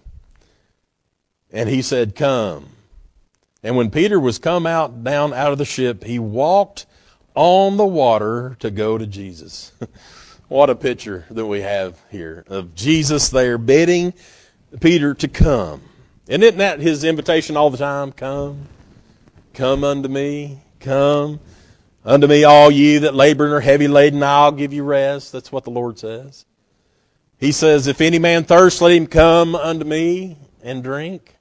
And 1.52 1.68
he 1.68 1.80
said, 1.80 2.14
Come. 2.14 2.68
And 3.62 3.76
when 3.76 3.90
Peter 3.90 4.20
was 4.20 4.38
come 4.38 4.66
out 4.66 5.02
down 5.02 5.32
out 5.32 5.52
of 5.52 5.58
the 5.58 5.64
ship, 5.64 6.04
he 6.04 6.18
walked 6.18 6.86
on 7.34 7.76
the 7.76 7.86
water 7.86 8.56
to 8.60 8.70
go 8.70 8.98
to 8.98 9.06
Jesus. 9.06 9.72
What 10.50 10.68
a 10.68 10.74
picture 10.74 11.26
that 11.30 11.46
we 11.46 11.60
have 11.60 11.96
here 12.10 12.44
of 12.48 12.74
Jesus 12.74 13.28
there 13.28 13.56
bidding 13.56 14.12
Peter 14.80 15.14
to 15.14 15.28
come. 15.28 15.80
And 16.28 16.42
isn't 16.42 16.58
that 16.58 16.80
his 16.80 17.04
invitation 17.04 17.56
all 17.56 17.70
the 17.70 17.78
time? 17.78 18.10
Come, 18.10 18.66
come 19.54 19.84
unto 19.84 20.08
me, 20.08 20.58
come 20.80 21.38
unto 22.04 22.26
me, 22.26 22.42
all 22.42 22.68
ye 22.68 22.98
that 22.98 23.14
labor 23.14 23.44
and 23.44 23.54
are 23.54 23.60
heavy 23.60 23.86
laden, 23.86 24.24
I'll 24.24 24.50
give 24.50 24.72
you 24.72 24.82
rest. 24.82 25.30
That's 25.30 25.52
what 25.52 25.62
the 25.62 25.70
Lord 25.70 26.00
says. 26.00 26.44
He 27.38 27.52
says, 27.52 27.86
If 27.86 28.00
any 28.00 28.18
man 28.18 28.42
thirst, 28.42 28.80
let 28.80 28.90
him 28.90 29.06
come 29.06 29.54
unto 29.54 29.84
me 29.84 30.36
and 30.64 30.82
drink. 30.82 31.36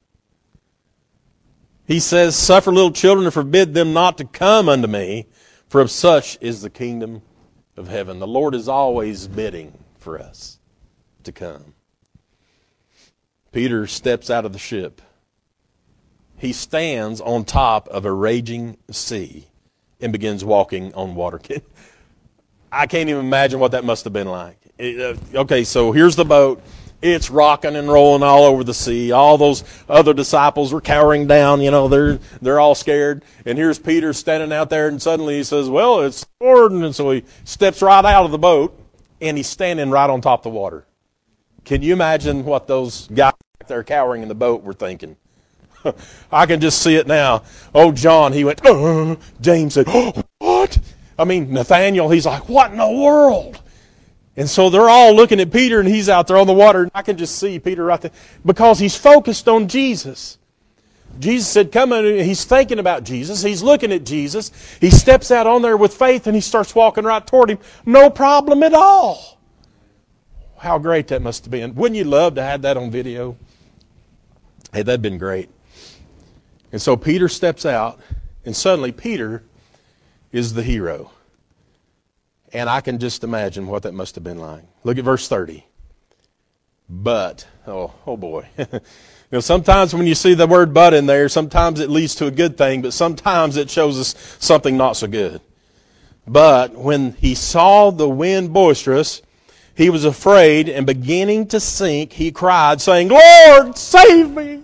He 1.87 1.99
says, 1.99 2.35
Suffer 2.35 2.71
little 2.71 2.91
children 2.91 3.25
and 3.25 3.33
forbid 3.33 3.73
them 3.73 3.91
not 3.91 4.19
to 4.19 4.25
come 4.25 4.69
unto 4.69 4.87
me, 4.87 5.25
for 5.67 5.81
of 5.81 5.89
such 5.89 6.37
is 6.41 6.61
the 6.61 6.69
kingdom 6.69 7.23
of 7.79 7.87
heaven. 7.87 8.19
The 8.19 8.27
Lord 8.27 8.53
is 8.53 8.67
always 8.67 9.27
bidding 9.27 9.73
for 9.97 10.19
us 10.19 10.59
to 11.23 11.31
come. 11.31 11.73
Peter 13.51 13.87
steps 13.87 14.29
out 14.29 14.45
of 14.45 14.53
the 14.53 14.59
ship. 14.59 15.01
He 16.37 16.53
stands 16.53 17.19
on 17.19 17.45
top 17.45 17.87
of 17.87 18.05
a 18.05 18.11
raging 18.11 18.77
sea 18.91 19.47
and 19.99 20.11
begins 20.11 20.45
walking 20.45 20.93
on 20.93 21.15
water. 21.15 21.41
I 22.71 22.85
can't 22.85 23.09
even 23.09 23.25
imagine 23.25 23.59
what 23.59 23.71
that 23.71 23.83
must 23.83 24.03
have 24.03 24.13
been 24.13 24.27
like. 24.27 24.57
Uh, 24.79 25.15
okay, 25.33 25.63
so 25.63 25.91
here's 25.91 26.15
the 26.15 26.25
boat. 26.25 26.61
It's 27.01 27.29
rocking 27.29 27.77
and 27.77 27.89
rolling 27.89 28.23
all 28.23 28.43
over 28.43 28.63
the 28.63 28.73
sea. 28.73 29.11
All 29.13 29.37
those 29.37 29.63
other 29.87 30.13
disciples 30.13 30.73
were 30.73 30.81
cowering 30.81 31.27
down. 31.27 31.61
You 31.61 31.71
know, 31.71 31.87
they're 31.87 32.19
they're 32.41 32.59
all 32.59 32.75
scared. 32.75 33.23
And 33.45 33.57
here's 33.57 33.79
Peter 33.79 34.11
standing 34.11 34.51
out 34.51 34.69
there, 34.69 34.89
and 34.89 35.01
suddenly 35.01 35.37
he 35.37 35.43
says, 35.43 35.69
"Well, 35.69 36.01
it's 36.01 36.25
Lord!" 36.41 36.73
And 36.73 36.93
so 36.93 37.11
he 37.11 37.23
steps 37.45 37.81
right 37.81 38.03
out 38.03 38.25
of 38.25 38.31
the 38.31 38.37
boat, 38.37 38.77
and 39.21 39.37
he's 39.37 39.47
standing 39.47 39.91
right 39.91 40.09
on 40.09 40.19
top 40.19 40.41
of 40.45 40.51
the 40.51 40.59
water. 40.59 40.85
Can 41.63 41.81
you 41.81 41.93
imagine 41.93 42.43
what 42.43 42.67
those 42.67 43.07
guys 43.07 43.33
back 43.59 43.67
there 43.67 43.83
cowering 43.83 44.21
in 44.21 44.27
the 44.27 44.35
boat 44.35 44.63
were 44.63 44.73
thinking? 44.73 45.15
I 46.31 46.45
can 46.45 46.59
just 46.59 46.81
see 46.81 46.95
it 46.95 47.07
now. 47.07 47.43
Oh, 47.73 47.93
John, 47.93 48.33
he 48.33 48.43
went. 48.43 48.65
Uh, 48.65 49.15
James 49.39 49.75
said, 49.75 49.85
oh, 49.87 50.21
"What?" 50.39 50.79
I 51.17 51.23
mean, 51.23 51.53
Nathaniel, 51.53 52.09
he's 52.09 52.25
like, 52.25 52.49
"What 52.49 52.71
in 52.71 52.77
the 52.77 52.89
world?" 52.89 53.61
And 54.39 54.49
so 54.49 54.69
they're 54.69 54.87
all 54.87 55.13
looking 55.13 55.41
at 55.41 55.51
Peter, 55.51 55.81
and 55.81 55.89
he's 55.89 56.07
out 56.07 56.27
there 56.27 56.37
on 56.37 56.47
the 56.47 56.53
water. 56.53 56.83
And 56.83 56.91
I 56.95 57.01
can 57.01 57.17
just 57.17 57.37
see 57.37 57.59
Peter 57.59 57.83
right 57.83 57.99
there 57.99 58.11
because 58.45 58.79
he's 58.79 58.95
focused 58.95 59.49
on 59.49 59.67
Jesus. 59.67 60.37
Jesus 61.19 61.49
said, 61.49 61.73
Come 61.73 61.91
in. 61.91 62.23
He's 62.23 62.45
thinking 62.45 62.79
about 62.79 63.03
Jesus. 63.03 63.43
He's 63.43 63.61
looking 63.61 63.91
at 63.91 64.05
Jesus. 64.05 64.77
He 64.79 64.91
steps 64.91 65.29
out 65.29 65.45
on 65.45 65.61
there 65.61 65.75
with 65.75 65.93
faith 65.93 66.25
and 66.25 66.35
he 66.35 66.41
starts 66.41 66.73
walking 66.73 67.03
right 67.03 67.27
toward 67.27 67.49
him. 67.49 67.57
No 67.85 68.09
problem 68.09 68.63
at 68.63 68.73
all. 68.73 69.41
How 70.59 70.77
great 70.77 71.09
that 71.09 71.21
must 71.21 71.43
have 71.43 71.51
been. 71.51 71.75
Wouldn't 71.75 71.97
you 71.97 72.05
love 72.05 72.35
to 72.35 72.41
have 72.41 72.61
that 72.61 72.77
on 72.77 72.91
video? 72.91 73.35
Hey, 74.71 74.83
that'd 74.83 75.01
been 75.01 75.17
great. 75.17 75.49
And 76.71 76.81
so 76.81 76.95
Peter 76.95 77.27
steps 77.27 77.65
out, 77.65 77.99
and 78.45 78.55
suddenly 78.55 78.93
Peter 78.93 79.43
is 80.31 80.53
the 80.53 80.63
hero. 80.63 81.11
And 82.53 82.69
I 82.69 82.81
can 82.81 82.99
just 82.99 83.23
imagine 83.23 83.67
what 83.67 83.83
that 83.83 83.93
must 83.93 84.15
have 84.15 84.23
been 84.23 84.39
like. 84.39 84.63
Look 84.83 84.97
at 84.97 85.03
verse 85.03 85.27
30. 85.27 85.65
But, 86.89 87.47
oh, 87.67 87.93
oh 88.07 88.17
boy. 88.17 88.47
you 88.57 88.67
know, 89.31 89.39
sometimes 89.39 89.93
when 89.93 90.07
you 90.07 90.15
see 90.15 90.33
the 90.33 90.47
word 90.47 90.73
but 90.73 90.93
in 90.93 91.05
there, 91.05 91.29
sometimes 91.29 91.79
it 91.79 91.89
leads 91.89 92.15
to 92.15 92.25
a 92.25 92.31
good 92.31 92.57
thing, 92.57 92.81
but 92.81 92.93
sometimes 92.93 93.57
it 93.57 93.69
shows 93.69 93.99
us 93.99 94.15
something 94.39 94.75
not 94.75 94.97
so 94.97 95.07
good. 95.07 95.41
But 96.27 96.75
when 96.75 97.13
he 97.13 97.35
saw 97.35 97.91
the 97.91 98.09
wind 98.09 98.53
boisterous, 98.53 99.21
he 99.75 99.89
was 99.89 100.03
afraid 100.03 100.67
and 100.67 100.85
beginning 100.85 101.47
to 101.47 101.59
sink, 101.59 102.13
he 102.13 102.31
cried, 102.31 102.81
saying, 102.81 103.09
Lord, 103.09 103.77
save 103.77 104.31
me. 104.31 104.63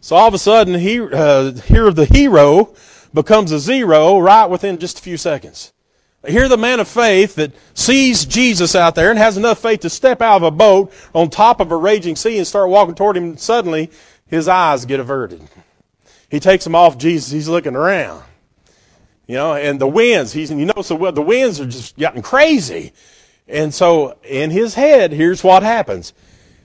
So 0.00 0.14
all 0.14 0.28
of 0.28 0.34
a 0.34 0.38
sudden, 0.38 0.74
he, 0.74 1.00
uh, 1.00 1.52
here 1.52 1.90
the 1.90 2.04
hero 2.04 2.74
becomes 3.12 3.50
a 3.50 3.58
zero 3.58 4.20
right 4.20 4.46
within 4.46 4.78
just 4.78 5.00
a 5.00 5.02
few 5.02 5.16
seconds. 5.16 5.72
Here, 6.28 6.48
the 6.48 6.56
man 6.56 6.80
of 6.80 6.88
faith 6.88 7.36
that 7.36 7.52
sees 7.74 8.24
Jesus 8.24 8.74
out 8.74 8.94
there 8.94 9.10
and 9.10 9.18
has 9.18 9.36
enough 9.36 9.60
faith 9.60 9.80
to 9.80 9.90
step 9.90 10.20
out 10.20 10.36
of 10.36 10.42
a 10.42 10.50
boat 10.50 10.92
on 11.14 11.30
top 11.30 11.60
of 11.60 11.70
a 11.72 11.76
raging 11.76 12.16
sea 12.16 12.38
and 12.38 12.46
start 12.46 12.68
walking 12.68 12.94
toward 12.94 13.16
him, 13.16 13.36
suddenly 13.36 13.90
his 14.26 14.48
eyes 14.48 14.84
get 14.84 15.00
averted. 15.00 15.42
He 16.30 16.40
takes 16.40 16.64
them 16.64 16.74
off 16.74 16.98
Jesus. 16.98 17.30
He's 17.30 17.48
looking 17.48 17.76
around. 17.76 18.24
You 19.26 19.36
know, 19.36 19.54
and 19.54 19.80
the 19.80 19.88
winds, 19.88 20.32
he's, 20.32 20.50
you 20.50 20.66
know, 20.66 20.82
so 20.82 21.10
the 21.10 21.22
winds 21.22 21.60
are 21.60 21.66
just 21.66 21.96
getting 21.96 22.22
crazy. 22.22 22.92
And 23.48 23.72
so 23.74 24.16
in 24.22 24.50
his 24.50 24.74
head, 24.74 25.12
here's 25.12 25.42
what 25.42 25.62
happens. 25.62 26.12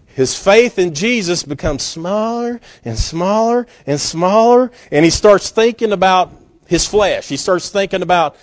His 0.08 0.38
faith 0.38 0.78
in 0.78 0.93
Jesus 0.93 1.43
becomes 1.43 1.84
smaller 1.84 2.60
and 2.84 3.00
smaller 3.00 3.65
and 3.88 4.00
smaller, 4.00 4.71
and 4.91 5.06
he 5.06 5.12
starts 5.12 5.50
thinking 5.50 5.91
about 5.91 6.32
his 6.67 6.86
flesh. 6.86 7.30
He 7.30 7.38
starts 7.38 7.69
thinking 7.69 8.02
about 8.02 8.36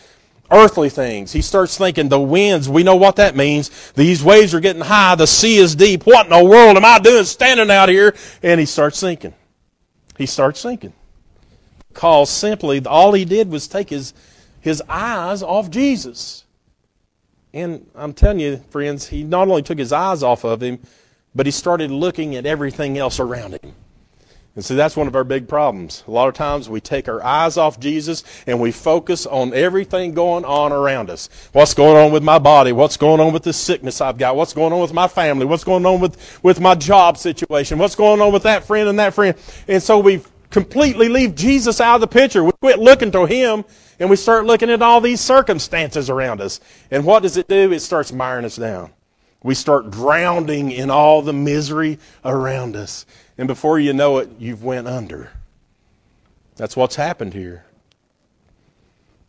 earthly 0.51 0.89
things. 0.89 1.33
He 1.33 1.43
starts 1.43 1.77
thinking 1.77 2.09
the 2.09 2.21
winds, 2.21 2.69
we 2.69 2.83
know 2.83 2.97
what 2.97 3.17
that 3.17 3.37
means. 3.37 3.93
These 3.93 4.23
waves 4.23 4.55
are 4.55 4.61
getting 4.61 4.83
high, 4.83 5.15
the 5.15 5.27
sea 5.27 5.59
is 5.59 5.75
deep. 5.75 6.07
What 6.07 6.27
in 6.27 6.33
the 6.33 6.45
world 6.45 6.77
am 6.77 6.85
I 6.85 6.99
doing 6.99 7.25
standing 7.25 7.71
out 7.71 7.89
here? 7.89 8.15
And 8.43 8.59
he 8.59 8.67
starts 8.67 8.99
sinking. 8.99 9.35
He 10.17 10.27
starts 10.27 10.61
sinking. 10.61 10.93
Because 11.89 12.31
simply 12.31 12.85
all 12.85 13.13
he 13.13 13.25
did 13.25 13.51
was 13.51 13.67
take 13.69 13.91
his, 13.91 14.15
his 14.61 14.83
eyes 14.89 15.43
off 15.43 15.71
Jesus. 15.71 16.45
And 17.53 17.89
I'm 17.95 18.13
telling 18.13 18.41
you, 18.41 18.59
friends, 18.71 19.09
he 19.09 19.25
not 19.25 19.49
only 19.49 19.63
took 19.63 19.79
his 19.79 19.93
eyes 19.93 20.23
off 20.23 20.45
of 20.45 20.63
him, 20.63 20.79
but 21.35 21.47
he 21.47 21.53
started 21.53 21.91
looking 21.91 22.37
at 22.37 22.47
everything 22.47 22.99
else 22.99 23.21
around 23.21 23.55
him. 23.55 23.75
And 24.55 24.65
see, 24.65 24.75
that's 24.75 24.97
one 24.97 25.07
of 25.07 25.15
our 25.15 25.23
big 25.23 25.47
problems. 25.47 26.03
A 26.09 26.11
lot 26.11 26.27
of 26.29 26.35
times 26.35 26.69
we 26.69 26.81
take 26.81 27.09
our 27.09 27.23
eyes 27.23 27.57
off 27.57 27.79
Jesus 27.79 28.25
and 28.47 28.59
we 28.59 28.73
focus 28.73 29.25
on 29.25 29.55
everything 29.55 30.15
going 30.15 30.45
on 30.45 30.73
around 30.73 31.11
us. 31.11 31.29
What's 31.53 31.75
going 31.75 31.97
on 31.97 32.11
with 32.11 32.25
my 32.25 32.41
body? 32.41 32.73
What's 32.73 32.97
going 32.97 33.21
on 33.21 33.33
with 33.33 33.45
this 33.45 33.57
sickness 33.57 34.01
I've 34.01 34.19
got? 34.19 34.35
What's 34.35 34.53
going 34.53 34.73
on 34.73 34.81
with 34.81 34.93
my 34.93 35.07
family? 35.07 35.47
What's 35.47 35.63
going 35.63 35.87
on 35.87 36.01
with, 36.01 36.41
with 36.43 36.61
my 36.61 36.75
job 36.75 37.19
situation? 37.19 37.79
What's 37.79 37.95
going 37.95 38.21
on 38.21 38.33
with 38.33 38.43
that 38.43 38.65
friend 38.65 38.89
and 38.89 38.99
that 38.99 39.15
friend? 39.15 39.37
And 39.69 39.81
so 39.81 40.01
we 40.01 40.23
completely 40.51 41.09
leave 41.09 41.37
Jesus 41.37 41.81
out 41.81 41.97
of 41.97 42.01
the 42.01 42.09
picture. 42.09 42.43
We 42.43 42.51
quit 42.61 42.81
looking 42.81 43.13
to 43.13 43.27
Him 43.27 43.65
and 44.01 44.11
we 44.11 44.17
start 44.17 44.45
looking 44.45 44.71
at 44.71 44.83
all 44.83 45.01
these 45.01 45.21
circumstances 45.21 46.11
around 46.11 46.41
us. 46.41 46.61
And 46.91 47.05
what 47.05 47.23
does 47.23 47.37
it 47.37 47.47
do? 47.49 47.73
It 47.73 47.81
starts 47.81 48.13
miring 48.13 48.45
us 48.45 48.57
down. 48.57 48.91
We 49.43 49.55
start 49.55 49.91
drowning 49.91 50.73
in 50.73 50.91
all 50.91 51.23
the 51.23 51.33
misery 51.33 51.99
around 52.25 52.75
us. 52.75 53.07
And 53.37 53.47
before 53.47 53.79
you 53.79 53.93
know 53.93 54.19
it, 54.19 54.31
you've 54.39 54.65
went 54.65 54.89
under. 54.89 55.31
That's 56.57 56.77
what's 56.77 56.97
happened 56.97 57.35
here. 57.35 57.65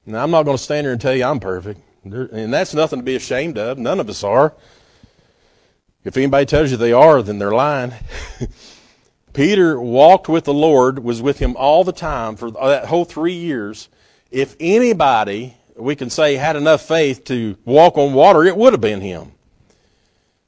Now, 0.06 0.24
I'm 0.24 0.32
not 0.32 0.44
going 0.44 0.58
to 0.58 0.64
stand 0.64 0.86
here 0.86 0.94
and 0.94 1.02
tell 1.02 1.14
you 1.14 1.24
I'm 1.24 1.40
perfect. 1.40 1.82
And 2.04 2.52
that's 2.52 2.74
nothing 2.74 3.00
to 3.00 3.04
be 3.04 3.16
ashamed 3.16 3.58
of. 3.58 3.78
None 3.78 4.00
of 4.00 4.10
us 4.10 4.24
are. 4.24 4.56
If 6.04 6.18
anybody 6.18 6.46
tells 6.46 6.72
you 6.72 6.78
they 6.78 6.94
are, 6.94 7.22
then 7.22 7.38
they're 7.38 7.52
lying. 7.52 7.94
Peter 9.34 9.80
walked 9.80 10.28
with 10.28 10.46
the 10.46 10.54
Lord, 10.54 11.00
was 11.00 11.22
with 11.22 11.38
him 11.38 11.56
all 11.56 11.84
the 11.84 11.92
time 11.92 12.36
for 12.36 12.50
that 12.52 12.86
whole 12.86 13.06
three 13.06 13.34
years. 13.34 13.90
If 14.32 14.56
anybody, 14.60 15.56
we 15.76 15.96
can 15.96 16.10
say, 16.10 16.36
had 16.36 16.56
enough 16.56 16.82
faith 16.82 17.26
to 17.26 17.58
walk 17.66 17.98
on 17.98 18.14
water, 18.14 18.44
it 18.46 18.58
would 18.58 18.74
have 18.74 18.82
been 18.82 19.02
him. 19.02 19.34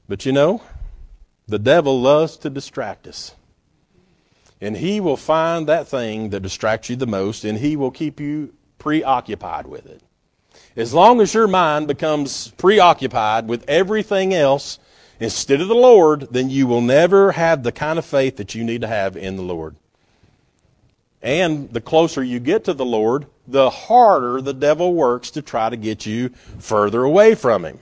But 0.08 0.26
you 0.26 0.32
know, 0.32 0.62
the 1.46 1.58
devil 1.58 2.00
loves 2.00 2.36
to 2.38 2.50
distract 2.50 3.06
us. 3.06 3.34
And 4.60 4.76
he 4.76 5.00
will 5.00 5.16
find 5.16 5.66
that 5.66 5.88
thing 5.88 6.30
that 6.30 6.40
distracts 6.40 6.88
you 6.88 6.96
the 6.96 7.06
most, 7.06 7.44
and 7.44 7.58
he 7.58 7.76
will 7.76 7.90
keep 7.90 8.20
you 8.20 8.54
preoccupied 8.78 9.66
with 9.66 9.86
it. 9.86 10.00
As 10.76 10.94
long 10.94 11.20
as 11.20 11.34
your 11.34 11.48
mind 11.48 11.86
becomes 11.86 12.48
preoccupied 12.52 13.48
with 13.48 13.68
everything 13.68 14.32
else 14.32 14.78
instead 15.20 15.60
of 15.60 15.68
the 15.68 15.74
Lord, 15.74 16.28
then 16.30 16.48
you 16.48 16.66
will 16.66 16.80
never 16.80 17.32
have 17.32 17.62
the 17.62 17.72
kind 17.72 17.98
of 17.98 18.04
faith 18.04 18.36
that 18.36 18.54
you 18.54 18.64
need 18.64 18.80
to 18.80 18.86
have 18.86 19.16
in 19.16 19.36
the 19.36 19.42
Lord. 19.42 19.76
And 21.22 21.72
the 21.72 21.80
closer 21.80 22.22
you 22.22 22.40
get 22.40 22.64
to 22.64 22.74
the 22.74 22.84
Lord, 22.84 23.26
the 23.46 23.70
harder 23.70 24.40
the 24.40 24.54
devil 24.54 24.94
works 24.94 25.30
to 25.32 25.42
try 25.42 25.70
to 25.70 25.76
get 25.76 26.06
you 26.06 26.30
further 26.58 27.04
away 27.04 27.34
from 27.34 27.64
him. 27.64 27.78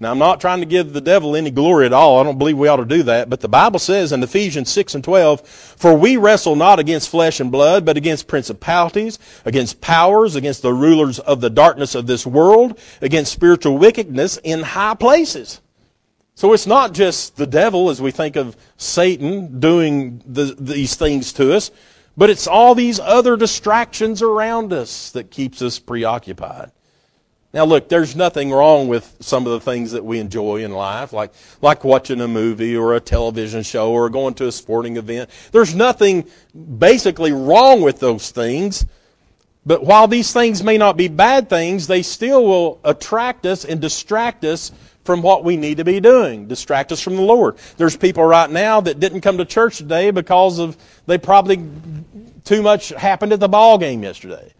Now, 0.00 0.10
I'm 0.10 0.18
not 0.18 0.40
trying 0.40 0.60
to 0.60 0.66
give 0.66 0.92
the 0.92 1.00
devil 1.00 1.36
any 1.36 1.50
glory 1.50 1.86
at 1.86 1.92
all. 1.92 2.18
I 2.18 2.24
don't 2.24 2.38
believe 2.38 2.58
we 2.58 2.68
ought 2.68 2.76
to 2.76 2.84
do 2.84 3.04
that. 3.04 3.30
But 3.30 3.40
the 3.40 3.48
Bible 3.48 3.78
says 3.78 4.12
in 4.12 4.22
Ephesians 4.22 4.70
6 4.70 4.96
and 4.96 5.04
12, 5.04 5.46
For 5.46 5.96
we 5.96 6.16
wrestle 6.16 6.56
not 6.56 6.80
against 6.80 7.08
flesh 7.08 7.38
and 7.38 7.52
blood, 7.52 7.84
but 7.84 7.96
against 7.96 8.26
principalities, 8.26 9.18
against 9.44 9.80
powers, 9.80 10.34
against 10.34 10.62
the 10.62 10.72
rulers 10.74 11.20
of 11.20 11.40
the 11.40 11.50
darkness 11.50 11.94
of 11.94 12.06
this 12.06 12.26
world, 12.26 12.78
against 13.00 13.32
spiritual 13.32 13.78
wickedness 13.78 14.36
in 14.42 14.62
high 14.62 14.94
places. 14.94 15.60
So 16.34 16.52
it's 16.52 16.66
not 16.66 16.92
just 16.92 17.36
the 17.36 17.46
devil 17.46 17.90
as 17.90 18.02
we 18.02 18.10
think 18.10 18.34
of 18.34 18.56
Satan 18.76 19.60
doing 19.60 20.20
the, 20.26 20.56
these 20.58 20.96
things 20.96 21.32
to 21.34 21.54
us, 21.54 21.70
but 22.16 22.30
it's 22.30 22.48
all 22.48 22.74
these 22.74 22.98
other 22.98 23.36
distractions 23.36 24.22
around 24.22 24.72
us 24.72 25.12
that 25.12 25.30
keeps 25.30 25.62
us 25.62 25.78
preoccupied. 25.78 26.72
Now, 27.54 27.64
look, 27.64 27.88
there's 27.88 28.16
nothing 28.16 28.50
wrong 28.50 28.88
with 28.88 29.16
some 29.20 29.46
of 29.46 29.52
the 29.52 29.60
things 29.60 29.92
that 29.92 30.04
we 30.04 30.18
enjoy 30.18 30.64
in 30.64 30.72
life, 30.72 31.12
like, 31.12 31.32
like 31.62 31.84
watching 31.84 32.20
a 32.20 32.26
movie 32.26 32.76
or 32.76 32.94
a 32.94 33.00
television 33.00 33.62
show 33.62 33.92
or 33.92 34.10
going 34.10 34.34
to 34.34 34.48
a 34.48 34.52
sporting 34.52 34.96
event. 34.96 35.30
There's 35.52 35.72
nothing 35.72 36.28
basically 36.52 37.30
wrong 37.30 37.80
with 37.80 38.00
those 38.00 38.32
things. 38.32 38.84
But 39.64 39.84
while 39.84 40.08
these 40.08 40.32
things 40.32 40.64
may 40.64 40.78
not 40.78 40.96
be 40.96 41.06
bad 41.06 41.48
things, 41.48 41.86
they 41.86 42.02
still 42.02 42.44
will 42.44 42.80
attract 42.82 43.46
us 43.46 43.64
and 43.64 43.80
distract 43.80 44.44
us 44.44 44.72
from 45.04 45.22
what 45.22 45.44
we 45.44 45.56
need 45.56 45.76
to 45.76 45.84
be 45.84 46.00
doing, 46.00 46.48
distract 46.48 46.90
us 46.90 47.00
from 47.00 47.14
the 47.14 47.22
Lord. 47.22 47.56
There's 47.76 47.96
people 47.96 48.24
right 48.24 48.50
now 48.50 48.80
that 48.80 48.98
didn't 48.98 49.20
come 49.20 49.38
to 49.38 49.44
church 49.44 49.78
today 49.78 50.10
because 50.10 50.58
of 50.58 50.76
they 51.06 51.18
probably 51.18 51.64
too 52.42 52.62
much 52.62 52.88
happened 52.88 53.32
at 53.32 53.38
the 53.38 53.48
ball 53.48 53.78
game 53.78 54.02
yesterday 54.02 54.52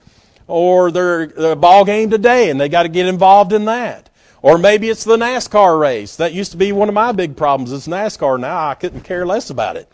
or 0.46 0.90
they're 0.90 1.22
a 1.22 1.56
ball 1.56 1.84
game 1.84 2.10
today 2.10 2.50
and 2.50 2.60
they 2.60 2.68
got 2.68 2.84
to 2.84 2.88
get 2.88 3.06
involved 3.06 3.52
in 3.52 3.64
that. 3.66 4.10
Or 4.42 4.58
maybe 4.58 4.90
it's 4.90 5.04
the 5.04 5.16
NASCAR 5.16 5.80
race. 5.80 6.16
That 6.16 6.34
used 6.34 6.50
to 6.52 6.58
be 6.58 6.70
one 6.70 6.88
of 6.88 6.94
my 6.94 7.12
big 7.12 7.36
problems. 7.36 7.72
It's 7.72 7.88
NASCAR 7.88 8.38
now. 8.38 8.68
I 8.68 8.74
couldn't 8.74 9.00
care 9.00 9.24
less 9.24 9.48
about 9.48 9.76
it. 9.76 9.90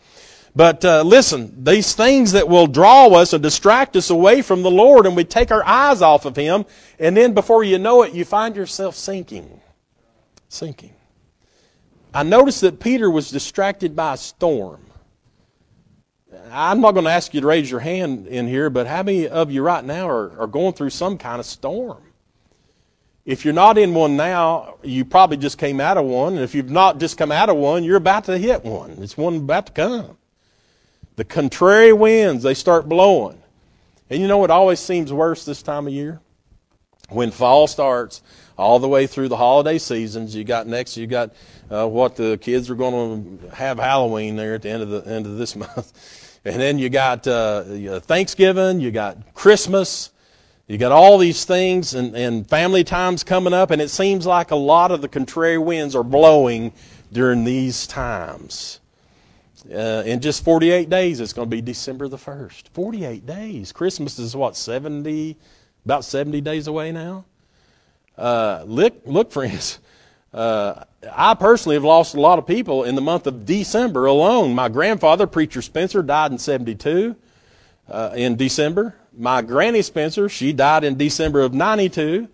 But 0.53 0.83
uh, 0.83 1.03
listen, 1.03 1.63
these 1.63 1.93
things 1.93 2.33
that 2.33 2.49
will 2.49 2.67
draw 2.67 3.07
us 3.07 3.31
and 3.31 3.41
distract 3.41 3.95
us 3.95 4.09
away 4.09 4.41
from 4.41 4.63
the 4.63 4.71
Lord, 4.71 5.05
and 5.05 5.15
we 5.15 5.23
take 5.23 5.51
our 5.51 5.65
eyes 5.65 6.01
off 6.01 6.25
of 6.25 6.35
Him, 6.35 6.65
and 6.99 7.15
then 7.15 7.33
before 7.33 7.63
you 7.63 7.77
know 7.77 8.03
it, 8.03 8.13
you 8.13 8.25
find 8.25 8.55
yourself 8.55 8.95
sinking. 8.95 9.61
Sinking. 10.49 10.93
I 12.13 12.23
noticed 12.23 12.59
that 12.61 12.81
Peter 12.81 13.09
was 13.09 13.31
distracted 13.31 13.95
by 13.95 14.15
a 14.15 14.17
storm. 14.17 14.85
I'm 16.51 16.81
not 16.81 16.91
going 16.91 17.05
to 17.05 17.11
ask 17.11 17.33
you 17.33 17.41
to 17.41 17.47
raise 17.47 17.69
your 17.69 17.79
hand 17.79 18.27
in 18.27 18.47
here, 18.47 18.69
but 18.69 18.87
how 18.87 19.03
many 19.03 19.27
of 19.27 19.51
you 19.51 19.63
right 19.63 19.83
now 19.83 20.07
are, 20.07 20.39
are 20.39 20.47
going 20.47 20.73
through 20.73 20.91
some 20.91 21.17
kind 21.17 21.39
of 21.39 21.45
storm? 21.45 22.01
If 23.25 23.45
you're 23.45 23.53
not 23.53 23.77
in 23.77 23.93
one 23.93 24.17
now, 24.17 24.75
you 24.81 25.05
probably 25.05 25.37
just 25.37 25.57
came 25.57 25.79
out 25.79 25.97
of 25.97 26.05
one. 26.05 26.33
And 26.33 26.41
if 26.41 26.55
you've 26.55 26.71
not 26.71 26.99
just 26.99 27.17
come 27.17 27.31
out 27.31 27.49
of 27.49 27.57
one, 27.57 27.83
you're 27.83 27.97
about 27.97 28.25
to 28.25 28.37
hit 28.37 28.63
one. 28.63 28.97
It's 28.99 29.17
one 29.17 29.35
about 29.37 29.67
to 29.67 29.71
come. 29.73 30.17
The 31.17 31.25
contrary 31.25 31.93
winds, 31.93 32.43
they 32.43 32.53
start 32.53 32.89
blowing. 32.89 33.41
And 34.09 34.19
you 34.21 34.27
know 34.27 34.39
what 34.39 34.49
always 34.49 34.79
seems 34.79 35.13
worse 35.13 35.45
this 35.45 35.61
time 35.61 35.87
of 35.87 35.93
year? 35.93 36.19
When 37.09 37.29
fall 37.29 37.67
starts, 37.67 38.21
all 38.57 38.79
the 38.79 38.87
way 38.87 39.05
through 39.07 39.27
the 39.27 39.37
holiday 39.37 39.77
seasons, 39.77 40.35
you 40.35 40.43
got 40.43 40.67
next, 40.67 40.97
you 40.97 41.07
got 41.07 41.33
uh, 41.69 41.87
what 41.87 42.15
the 42.15 42.37
kids 42.41 42.69
are 42.69 42.75
going 42.75 43.39
to 43.39 43.55
have 43.55 43.77
Halloween 43.77 44.35
there 44.35 44.55
at 44.55 44.61
the 44.61 44.69
end 44.69 44.83
of 44.83 44.89
the 44.89 45.11
end 45.11 45.25
of 45.25 45.37
this 45.37 45.55
month. 45.55 46.20
And 46.43 46.59
then 46.59 46.79
you 46.79 46.89
got 46.89 47.27
uh, 47.27 47.99
Thanksgiving, 47.99 48.79
you 48.79 48.91
got 48.91 49.33
Christmas, 49.33 50.11
you 50.67 50.77
got 50.77 50.91
all 50.91 51.17
these 51.17 51.45
things 51.45 51.93
and, 51.93 52.15
and 52.15 52.47
family 52.49 52.83
times 52.83 53.23
coming 53.23 53.53
up, 53.53 53.71
and 53.71 53.81
it 53.81 53.89
seems 53.89 54.25
like 54.25 54.51
a 54.51 54.55
lot 54.55 54.91
of 54.91 55.01
the 55.01 55.07
contrary 55.07 55.57
winds 55.57 55.95
are 55.95 56.03
blowing 56.03 56.71
during 57.11 57.43
these 57.43 57.85
times. 57.85 58.79
Uh, 59.69 60.01
in 60.05 60.19
just 60.19 60.43
48 60.43 60.89
days, 60.89 61.19
it's 61.19 61.33
going 61.33 61.47
to 61.47 61.55
be 61.55 61.61
December 61.61 62.07
the 62.07 62.17
1st. 62.17 62.69
48 62.69 63.25
days. 63.25 63.71
Christmas 63.71 64.17
is 64.17 64.35
what, 64.35 64.55
70, 64.55 65.37
about 65.85 66.03
70 66.03 66.41
days 66.41 66.67
away 66.67 66.91
now? 66.91 67.25
Uh, 68.17 68.63
look, 68.65 68.93
look, 69.05 69.31
friends. 69.31 69.79
Uh, 70.33 70.85
I 71.09 71.33
personally 71.33 71.75
have 71.75 71.83
lost 71.83 72.13
a 72.13 72.21
lot 72.21 72.37
of 72.37 72.45
people 72.45 72.83
in 72.83 72.95
the 72.95 73.01
month 73.01 73.25
of 73.25 73.45
December 73.45 74.05
alone. 74.05 74.53
My 74.53 74.69
grandfather, 74.69 75.25
Preacher 75.25 75.61
Spencer, 75.61 76.03
died 76.03 76.31
in 76.31 76.37
72 76.37 77.15
uh, 77.89 78.11
in 78.15 78.35
December. 78.35 78.95
My 79.17 79.41
granny 79.41 79.81
Spencer, 79.81 80.29
she 80.29 80.53
died 80.53 80.83
in 80.83 80.97
December 80.97 81.41
of 81.41 81.53
92. 81.53 82.27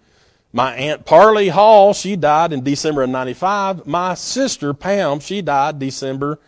My 0.51 0.73
aunt 0.75 1.06
Parley 1.06 1.49
Hall, 1.49 1.93
she 1.93 2.15
died 2.15 2.51
in 2.51 2.63
December 2.63 3.03
of 3.03 3.10
95. 3.10 3.86
My 3.88 4.13
sister 4.15 4.73
Pam, 4.73 5.19
she 5.19 5.41
died 5.41 5.80
December 5.80 6.39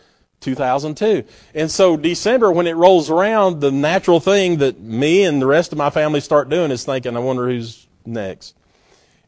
2002. 0.41 1.23
And 1.53 1.71
so 1.71 1.97
December, 1.97 2.51
when 2.51 2.67
it 2.67 2.75
rolls 2.75 3.09
around, 3.09 3.59
the 3.59 3.71
natural 3.71 4.19
thing 4.19 4.57
that 4.57 4.79
me 4.79 5.23
and 5.23 5.41
the 5.41 5.47
rest 5.47 5.71
of 5.71 5.77
my 5.77 5.89
family 5.89 6.19
start 6.19 6.49
doing 6.49 6.71
is 6.71 6.83
thinking, 6.83 7.15
I 7.15 7.19
wonder 7.19 7.47
who's 7.47 7.87
next. 8.05 8.55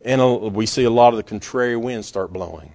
And 0.04 0.54
we 0.54 0.66
see 0.66 0.84
a 0.84 0.90
lot 0.90 1.14
of 1.14 1.18
the 1.18 1.24
contrary 1.24 1.76
winds 1.78 2.08
start 2.08 2.34
blowing. 2.34 2.74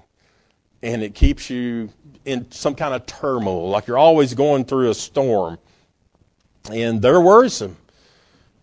And 0.82 1.02
it 1.02 1.14
keeps 1.14 1.50
you 1.50 1.90
in 2.24 2.50
some 2.50 2.74
kind 2.74 2.94
of 2.94 3.06
turmoil, 3.06 3.68
like 3.70 3.86
you're 3.86 3.98
always 3.98 4.34
going 4.34 4.64
through 4.64 4.90
a 4.90 4.94
storm. 4.94 5.58
And 6.70 7.00
they're 7.00 7.20
worrisome. 7.20 7.76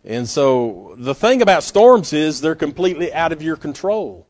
And 0.06 0.28
so 0.28 0.96
the 0.98 1.16
thing 1.16 1.42
about 1.42 1.64
storms 1.64 2.12
is 2.14 2.42
they're 2.42 2.56
completely 2.56 3.14
out 3.14 3.32
of 3.32 3.42
your 3.42 3.56
control. 3.56 4.28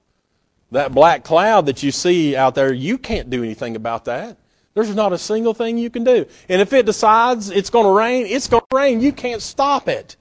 That 0.71 0.91
black 0.93 1.23
cloud 1.23 1.65
that 1.65 1.83
you 1.83 1.91
see 1.91 2.35
out 2.35 2.55
there, 2.55 2.73
you 2.73 2.97
can't 2.97 3.29
do 3.29 3.43
anything 3.43 3.75
about 3.75 4.05
that. 4.05 4.37
There's 4.73 4.93
not 4.95 5.13
a 5.13 5.17
single 5.17 5.53
thing 5.53 5.77
you 5.77 5.89
can 5.89 6.03
do. 6.03 6.25
And 6.49 6.61
if 6.61 6.73
it 6.73 6.85
decides 6.85 7.49
it's 7.49 7.69
going 7.69 7.85
to 7.85 7.91
rain, 7.91 8.25
it's 8.25 8.47
going 8.47 8.63
to 8.69 8.75
rain. 8.75 9.01
You 9.01 9.11
can't 9.11 9.41
stop 9.41 9.87
it. 9.87 10.15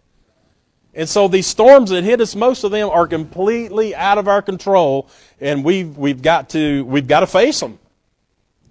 And 0.95 1.09
so 1.09 1.27
these 1.27 1.47
storms 1.47 1.91
that 1.91 2.05
hit 2.05 2.21
us, 2.21 2.35
most 2.35 2.65
of 2.65 2.71
them 2.71 2.91
are 2.91 3.07
completely 3.07 3.95
out 3.95 4.19
of 4.19 4.29
our 4.29 4.43
control, 4.43 5.09
and 5.41 5.65
we've, 5.65 5.97
we've, 5.97 6.21
got, 6.21 6.51
to, 6.51 6.85
we've 6.85 7.07
got 7.07 7.21
to 7.21 7.27
face 7.27 7.61
them. 7.61 7.79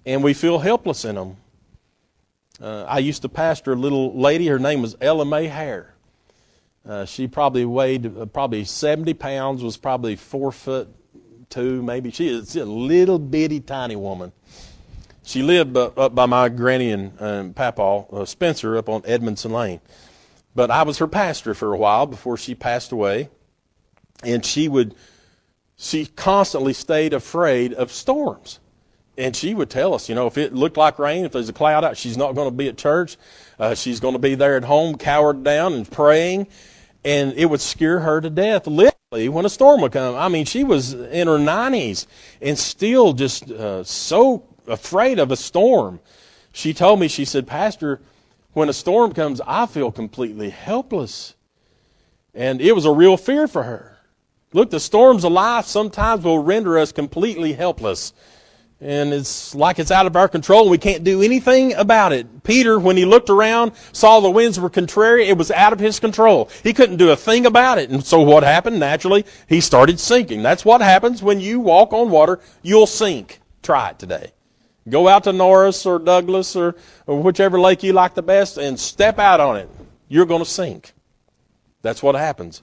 And 0.06 0.24
we 0.24 0.34
feel 0.34 0.60
helpless 0.60 1.06
in 1.06 1.16
them. 1.16 1.38
Uh, 2.62 2.84
I 2.88 3.00
used 3.00 3.24
to 3.24 3.30
pastor 3.30 3.74
a 3.74 3.76
little 3.76 4.20
lady. 4.20 4.48
Her 4.48 4.60
name 4.60 4.82
was 4.82 4.96
Ella 5.02 5.26
Mae 5.26 5.48
Hare. 5.48 5.94
Uh, 6.88 7.06
she 7.06 7.28
probably 7.28 7.66
weighed 7.66 8.18
uh, 8.18 8.26
probably 8.26 8.66
70 8.66 9.14
pounds, 9.16 9.64
was 9.64 9.78
probably 9.78 10.16
four 10.16 10.52
foot 10.52 10.90
two, 11.50 11.84
maybe. 11.84 12.12
She 12.12 12.30
is 12.30 12.56
a 12.56 12.66
little 12.66 13.20
bitty 13.20 13.60
tiny 13.60 13.96
woman. 13.96 14.32
She 15.24 15.44
lived 15.44 15.78
uh, 15.78 15.92
up 15.98 16.16
by 16.16 16.26
my 16.26 16.50
granny 16.50 16.92
and 16.92 17.22
um, 17.22 17.54
Papa 17.54 18.06
uh, 18.12 18.26
Spencer 18.26 18.78
up 18.78 18.90
on 18.90 19.04
Edmondson 19.06 19.52
Lane. 19.52 19.82
But 20.54 20.72
I 20.72 20.84
was 20.84 20.98
her 20.98 21.08
pastor 21.08 21.54
for 21.54 21.74
a 21.74 21.78
while 21.78 22.06
before 22.06 22.38
she 22.38 22.56
passed 22.56 22.92
away. 22.92 23.30
And 24.24 24.46
she 24.46 24.68
would, 24.68 24.96
she 25.78 26.06
constantly 26.06 26.74
stayed 26.74 27.14
afraid 27.14 27.74
of 27.74 27.92
storms. 27.92 28.60
And 29.18 29.36
she 29.36 29.54
would 29.54 29.70
tell 29.70 29.94
us, 29.94 30.10
you 30.10 30.16
know, 30.16 30.28
if 30.28 30.38
it 30.38 30.54
looked 30.54 30.78
like 30.78 30.98
rain, 31.00 31.26
if 31.26 31.32
there's 31.32 31.50
a 31.50 31.54
cloud 31.54 31.84
out, 31.84 31.98
she's 31.98 32.18
not 32.18 32.34
going 32.34 32.50
to 32.50 32.56
be 32.56 32.68
at 32.68 32.78
church. 32.78 33.18
Uh, 33.60 33.76
she's 33.76 34.00
going 34.00 34.14
to 34.14 34.20
be 34.20 34.36
there 34.36 34.58
at 34.58 34.64
home, 34.64 34.98
cowered 34.98 35.44
down 35.44 35.74
and 35.74 35.90
praying. 35.90 36.48
And 37.04 37.34
it 37.34 37.46
would 37.46 37.62
scare 37.62 38.00
her 38.00 38.22
to 38.22 38.30
death, 38.30 38.68
literally, 38.68 39.28
when 39.28 39.46
a 39.46 39.50
storm 39.50 39.82
would 39.82 39.92
come. 39.92 40.16
I 40.16 40.30
mean, 40.30 40.46
she 40.46 40.64
was 40.64 40.94
in 40.94 41.28
her 41.28 41.38
90s 41.38 42.06
and 42.42 42.58
still 42.58 43.14
just 43.14 43.52
uh, 43.52 43.84
so 43.84 44.44
afraid 44.68 45.20
of 45.20 45.32
a 45.32 45.36
storm. 45.36 46.00
She 46.54 46.74
told 46.74 47.00
me, 47.00 47.08
she 47.08 47.26
said, 47.26 47.48
Pastor, 47.48 48.02
when 48.54 48.70
a 48.70 48.74
storm 48.74 49.14
comes, 49.14 49.42
I 49.48 49.66
feel 49.66 49.92
completely 49.92 50.50
helpless. 50.50 51.36
And 52.34 52.62
it 52.62 52.74
was 52.74 52.86
a 52.86 52.92
real 52.92 53.18
fear 53.18 53.48
for 53.48 53.64
her. 53.64 53.98
Look, 54.54 54.70
the 54.70 54.80
storms 54.80 55.24
of 55.24 55.32
life 55.32 55.66
sometimes 55.66 56.24
will 56.24 56.44
render 56.44 56.78
us 56.78 56.92
completely 56.92 57.54
helpless. 57.54 58.14
And 58.82 59.14
it's 59.14 59.54
like 59.54 59.78
it's 59.78 59.92
out 59.92 60.08
of 60.08 60.16
our 60.16 60.28
control 60.28 60.68
we 60.68 60.80
can't 60.80 61.04
do 61.04 61.22
anything 61.22 61.74
about 61.76 62.12
it. 62.14 62.44
Peter, 62.44 62.80
when 62.80 62.98
he 62.98 63.06
looked 63.06 63.30
around, 63.30 63.74
saw 63.94 64.20
the 64.20 64.30
winds 64.30 64.60
were 64.60 64.72
contrary, 64.72 65.28
it 65.28 65.38
was 65.38 65.52
out 65.52 65.72
of 65.72 65.80
his 65.80 66.00
control. 66.00 66.50
He 66.64 66.74
couldn't 66.74 66.98
do 66.98 67.12
a 67.12 67.16
thing 67.16 67.46
about 67.46 67.78
it. 67.78 67.92
And 67.92 68.04
so 68.04 68.22
what 68.22 68.44
happened? 68.44 68.80
Naturally, 68.80 69.24
he 69.48 69.62
started 69.62 70.00
sinking. 70.00 70.42
That's 70.42 70.66
what 70.66 70.82
happens 70.82 71.22
when 71.22 71.40
you 71.40 71.60
walk 71.60 71.94
on 71.94 72.10
water. 72.10 72.40
You'll 72.64 72.88
sink. 72.88 73.40
Try 73.62 73.92
it 73.92 74.00
today. 74.00 74.32
Go 74.90 75.08
out 75.08 75.26
to 75.26 75.34
Norris 75.34 75.86
or 75.86 76.00
Douglas 76.00 76.56
or, 76.56 76.76
or 77.06 77.22
whichever 77.22 77.60
lake 77.60 77.84
you 77.84 77.94
like 77.94 78.16
the 78.16 78.24
best 78.24 78.58
and 78.58 78.80
step 78.80 79.20
out 79.20 79.40
on 79.40 79.58
it. 79.58 79.70
You're 80.08 80.26
going 80.26 80.44
to 80.44 80.50
sink. 80.50 80.94
That's 81.82 82.02
what 82.02 82.16
happens. 82.16 82.62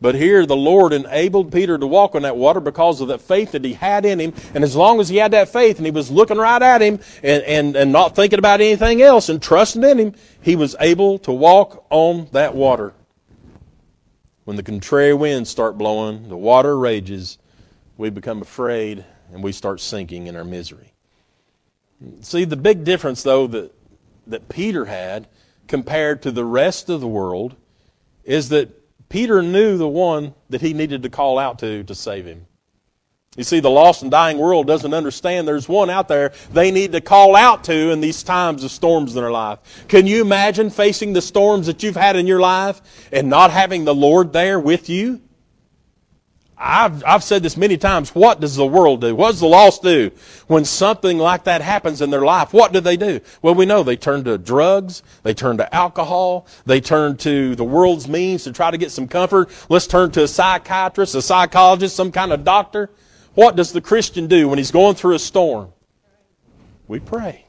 But 0.00 0.14
here, 0.14 0.46
the 0.46 0.56
Lord 0.56 0.92
enabled 0.92 1.52
Peter 1.52 1.76
to 1.76 1.86
walk 1.86 2.14
on 2.14 2.22
that 2.22 2.36
water 2.36 2.60
because 2.60 3.00
of 3.00 3.08
that 3.08 3.20
faith 3.20 3.52
that 3.52 3.64
he 3.64 3.72
had 3.72 4.04
in 4.04 4.20
him. 4.20 4.32
And 4.54 4.62
as 4.62 4.76
long 4.76 5.00
as 5.00 5.08
he 5.08 5.16
had 5.16 5.32
that 5.32 5.48
faith 5.48 5.78
and 5.78 5.86
he 5.86 5.90
was 5.90 6.10
looking 6.10 6.38
right 6.38 6.62
at 6.62 6.80
him 6.80 7.00
and, 7.22 7.42
and, 7.42 7.76
and 7.76 7.92
not 7.92 8.14
thinking 8.14 8.38
about 8.38 8.60
anything 8.60 9.02
else 9.02 9.28
and 9.28 9.42
trusting 9.42 9.82
in 9.82 9.98
him, 9.98 10.14
he 10.40 10.54
was 10.54 10.76
able 10.78 11.18
to 11.20 11.32
walk 11.32 11.84
on 11.90 12.28
that 12.32 12.54
water. 12.54 12.94
When 14.44 14.56
the 14.56 14.62
contrary 14.62 15.14
winds 15.14 15.50
start 15.50 15.76
blowing, 15.76 16.28
the 16.28 16.36
water 16.36 16.78
rages, 16.78 17.38
we 17.96 18.08
become 18.08 18.40
afraid 18.40 19.04
and 19.32 19.42
we 19.42 19.50
start 19.50 19.80
sinking 19.80 20.28
in 20.28 20.36
our 20.36 20.44
misery. 20.44 20.94
See, 22.20 22.44
the 22.44 22.56
big 22.56 22.84
difference, 22.84 23.22
though, 23.22 23.46
that, 23.48 23.72
that 24.26 24.48
Peter 24.48 24.84
had 24.84 25.26
compared 25.66 26.22
to 26.22 26.30
the 26.30 26.44
rest 26.44 26.88
of 26.88 27.00
the 27.00 27.08
world 27.08 27.56
is 28.24 28.48
that 28.50 28.70
Peter 29.08 29.42
knew 29.42 29.78
the 29.78 29.88
one 29.88 30.34
that 30.50 30.60
he 30.60 30.72
needed 30.74 31.02
to 31.02 31.08
call 31.08 31.38
out 31.38 31.58
to 31.60 31.82
to 31.84 31.94
save 31.94 32.26
him. 32.26 32.46
You 33.36 33.44
see, 33.44 33.60
the 33.60 33.70
lost 33.70 34.02
and 34.02 34.10
dying 34.10 34.38
world 34.38 34.66
doesn't 34.66 34.92
understand 34.92 35.46
there's 35.46 35.68
one 35.68 35.90
out 35.90 36.08
there 36.08 36.32
they 36.52 36.70
need 36.70 36.92
to 36.92 37.00
call 37.00 37.36
out 37.36 37.64
to 37.64 37.90
in 37.90 38.00
these 38.00 38.22
times 38.22 38.64
of 38.64 38.70
storms 38.70 39.14
in 39.14 39.22
their 39.22 39.30
life. 39.30 39.86
Can 39.86 40.06
you 40.06 40.22
imagine 40.22 40.70
facing 40.70 41.12
the 41.12 41.22
storms 41.22 41.66
that 41.66 41.82
you've 41.82 41.96
had 41.96 42.16
in 42.16 42.26
your 42.26 42.40
life 42.40 42.80
and 43.12 43.28
not 43.30 43.52
having 43.52 43.84
the 43.84 43.94
Lord 43.94 44.32
there 44.32 44.58
with 44.58 44.88
you? 44.88 45.20
I've, 46.58 47.04
I've 47.04 47.22
said 47.22 47.42
this 47.42 47.56
many 47.56 47.76
times. 47.76 48.14
What 48.14 48.40
does 48.40 48.56
the 48.56 48.66
world 48.66 49.00
do? 49.00 49.14
What 49.14 49.30
does 49.30 49.40
the 49.40 49.46
lost 49.46 49.82
do 49.82 50.10
when 50.46 50.64
something 50.64 51.18
like 51.18 51.44
that 51.44 51.60
happens 51.62 52.02
in 52.02 52.10
their 52.10 52.24
life? 52.24 52.52
What 52.52 52.72
do 52.72 52.80
they 52.80 52.96
do? 52.96 53.20
Well, 53.42 53.54
we 53.54 53.64
know 53.64 53.82
they 53.82 53.96
turn 53.96 54.24
to 54.24 54.38
drugs. 54.38 55.02
They 55.22 55.34
turn 55.34 55.58
to 55.58 55.74
alcohol. 55.74 56.46
They 56.66 56.80
turn 56.80 57.16
to 57.18 57.54
the 57.54 57.64
world's 57.64 58.08
means 58.08 58.44
to 58.44 58.52
try 58.52 58.70
to 58.70 58.78
get 58.78 58.90
some 58.90 59.06
comfort. 59.06 59.50
Let's 59.68 59.86
turn 59.86 60.10
to 60.12 60.24
a 60.24 60.28
psychiatrist, 60.28 61.14
a 61.14 61.22
psychologist, 61.22 61.94
some 61.94 62.10
kind 62.10 62.32
of 62.32 62.44
doctor. 62.44 62.90
What 63.34 63.54
does 63.54 63.72
the 63.72 63.80
Christian 63.80 64.26
do 64.26 64.48
when 64.48 64.58
he's 64.58 64.72
going 64.72 64.96
through 64.96 65.14
a 65.14 65.20
storm? 65.20 65.72
We 66.88 66.98
pray. 66.98 67.44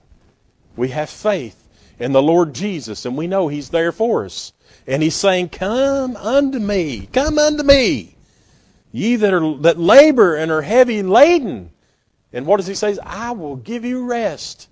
We 0.76 0.90
have 0.90 1.10
faith 1.10 1.68
in 2.00 2.14
the 2.14 2.22
Lord 2.22 2.54
Jesus, 2.54 3.06
and 3.06 3.18
we 3.18 3.28
know 3.28 3.48
He's 3.48 3.70
there 3.70 3.92
for 3.92 4.26
us. 4.26 4.54
And 4.88 5.04
He's 5.04 5.16
saying, 5.16 5.50
Come 5.50 6.16
unto 6.16 6.60
me. 6.60 7.10
Come 7.12 7.38
unto 7.38 7.64
me. 7.64 8.16
Ye 8.92 9.16
that 9.18 9.34
are 9.34 9.58
that 9.60 9.80
labor 9.80 10.36
and 10.36 10.52
are 10.52 10.62
heavy 10.62 11.04
laden. 11.04 11.72
And 12.34 12.46
what 12.46 12.58
does 12.58 12.68
he 12.68 12.76
say? 12.76 12.98
I 13.04 13.32
will 13.32 13.56
give 13.56 13.86
you 13.86 14.06
rest. 14.06 14.70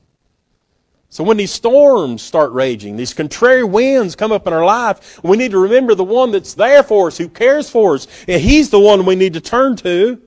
So 1.10 1.24
when 1.24 1.38
these 1.38 1.52
storms 1.52 2.22
start 2.22 2.52
raging, 2.52 2.98
these 2.98 3.14
contrary 3.14 3.64
winds 3.64 4.16
come 4.16 4.32
up 4.32 4.46
in 4.46 4.54
our 4.54 4.66
life, 4.66 5.24
we 5.24 5.38
need 5.38 5.52
to 5.52 5.58
remember 5.58 5.96
the 5.96 6.04
one 6.04 6.32
that's 6.32 6.54
there 6.54 6.84
for 6.84 7.08
us, 7.08 7.18
who 7.18 7.30
cares 7.30 7.70
for 7.70 7.96
us, 7.96 8.08
and 8.28 8.42
he's 8.42 8.70
the 8.70 8.80
one 8.80 9.06
we 9.06 9.16
need 9.16 9.34
to 9.34 9.42
turn 9.42 9.78
to. 9.78 10.22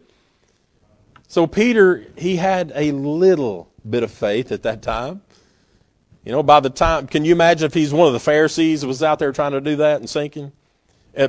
So 1.29 1.47
Peter, 1.47 2.07
he 2.17 2.37
had 2.37 2.73
a 2.75 2.93
little 2.93 3.71
bit 3.89 4.03
of 4.03 4.11
faith 4.11 4.51
at 4.53 4.63
that 4.63 4.83
time. 4.83 5.21
You 6.25 6.33
know, 6.33 6.43
by 6.43 6.61
the 6.61 6.71
time, 6.71 7.07
can 7.07 7.25
you 7.25 7.33
imagine 7.33 7.67
if 7.67 7.75
he's 7.75 7.93
one 7.93 8.07
of 8.07 8.13
the 8.13 8.21
Pharisees 8.21 8.81
that 8.81 8.87
was 8.87 9.03
out 9.03 9.19
there 9.19 9.33
trying 9.33 9.53
to 9.53 9.61
do 9.61 9.77
that 9.77 10.01
and 10.01 10.09
sinking? 10.09 10.53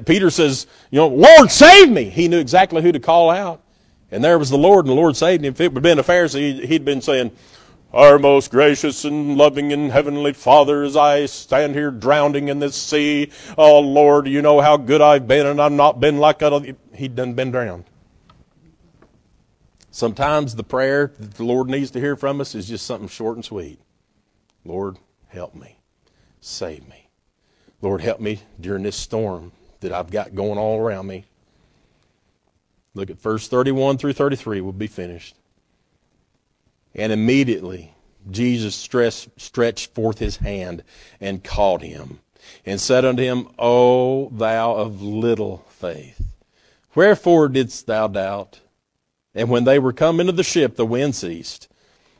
Peter 0.05 0.29
says, 0.29 0.67
you 0.89 0.97
know, 0.97 1.07
Lord, 1.07 1.51
save 1.51 1.89
me. 1.89 2.05
He 2.05 2.27
knew 2.27 2.39
exactly 2.39 2.81
who 2.81 2.91
to 2.91 2.99
call 2.99 3.29
out. 3.29 3.61
And 4.11 4.23
there 4.23 4.37
was 4.37 4.49
the 4.49 4.57
Lord, 4.57 4.85
and 4.85 4.91
the 4.91 4.99
Lord 4.99 5.15
saved 5.15 5.43
him. 5.43 5.53
If 5.53 5.61
it 5.61 5.73
have 5.73 5.81
been 5.81 5.99
a 5.99 6.03
Pharisee, 6.03 6.63
he'd 6.65 6.83
been 6.83 7.01
saying, 7.01 7.31
Our 7.93 8.19
most 8.19 8.51
gracious 8.51 9.05
and 9.05 9.37
loving 9.37 9.71
and 9.71 9.91
heavenly 9.91 10.33
Father, 10.33 10.83
as 10.83 10.97
I 10.97 11.25
stand 11.25 11.75
here 11.75 11.91
drowning 11.91 12.49
in 12.49 12.59
this 12.59 12.75
sea, 12.75 13.31
oh 13.57 13.79
Lord, 13.79 14.27
you 14.27 14.41
know 14.41 14.59
how 14.59 14.75
good 14.75 15.01
I've 15.01 15.27
been, 15.27 15.47
and 15.47 15.61
I've 15.61 15.71
not 15.71 16.01
been 16.01 16.17
like 16.17 16.43
other. 16.43 16.75
He'd 16.93 17.15
done 17.15 17.33
been 17.33 17.51
drowned. 17.51 17.85
Sometimes 19.91 20.55
the 20.55 20.63
prayer 20.63 21.13
that 21.17 21.35
the 21.35 21.43
Lord 21.43 21.69
needs 21.69 21.91
to 21.91 21.99
hear 21.99 22.15
from 22.15 22.41
us 22.41 22.53
is 22.53 22.67
just 22.67 22.85
something 22.85 23.09
short 23.09 23.35
and 23.35 23.45
sweet. 23.45 23.79
Lord, 24.65 24.97
help 25.27 25.55
me. 25.55 25.77
Save 26.41 26.87
me. 26.87 27.07
Lord, 27.81 28.01
help 28.01 28.19
me 28.19 28.41
during 28.59 28.83
this 28.83 28.95
storm 28.95 29.51
that 29.81 29.91
I've 29.91 30.09
got 30.09 30.33
going 30.33 30.57
all 30.57 30.79
around 30.79 31.07
me. 31.07 31.25
Look 32.93 33.09
at 33.09 33.21
verse 33.21 33.47
31 33.47 33.97
through 33.97 34.13
33, 34.13 34.61
we'll 34.61 34.73
be 34.73 34.87
finished. 34.87 35.35
And 36.95 37.11
immediately 37.11 37.93
Jesus 38.29 38.75
stretched 38.75 39.93
forth 39.93 40.19
his 40.19 40.37
hand 40.37 40.83
and 41.19 41.43
caught 41.43 41.81
him 41.81 42.19
and 42.65 42.81
said 42.81 43.05
unto 43.05 43.23
him, 43.23 43.47
O 43.57 44.29
thou 44.29 44.75
of 44.75 45.01
little 45.01 45.65
faith, 45.69 46.21
Wherefore 46.93 47.47
didst 47.47 47.87
thou 47.87 48.07
doubt? 48.07 48.59
And 49.33 49.49
when 49.49 49.63
they 49.63 49.79
were 49.79 49.93
come 49.93 50.19
into 50.19 50.33
the 50.33 50.43
ship, 50.43 50.75
the 50.75 50.85
wind 50.85 51.15
ceased. 51.15 51.69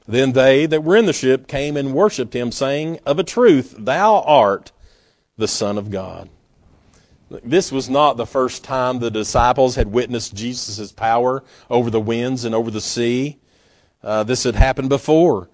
Then 0.07 0.31
they 0.31 0.65
that 0.65 0.83
were 0.83 0.95
in 0.95 1.05
the 1.05 1.13
ship 1.13 1.47
came 1.47 1.75
and 1.75 1.93
worshipped 1.93 2.33
him, 2.33 2.51
saying, 2.51 2.99
Of 3.05 3.19
a 3.19 3.23
truth, 3.23 3.75
thou 3.77 4.21
art 4.21 4.71
the 5.37 5.47
Son 5.47 5.77
of 5.77 5.91
God. 5.91 6.29
This 7.43 7.71
was 7.71 7.89
not 7.89 8.17
the 8.17 8.25
first 8.25 8.63
time 8.63 8.99
the 8.99 9.09
disciples 9.09 9.75
had 9.75 9.87
witnessed 9.87 10.35
Jesus' 10.35 10.91
power 10.91 11.43
over 11.69 11.89
the 11.89 12.01
winds 12.01 12.43
and 12.43 12.53
over 12.53 12.69
the 12.69 12.81
sea. 12.81 13.39
Uh, 14.03 14.23
this 14.23 14.43
had 14.43 14.55
happened 14.55 14.89
before. 14.89 15.49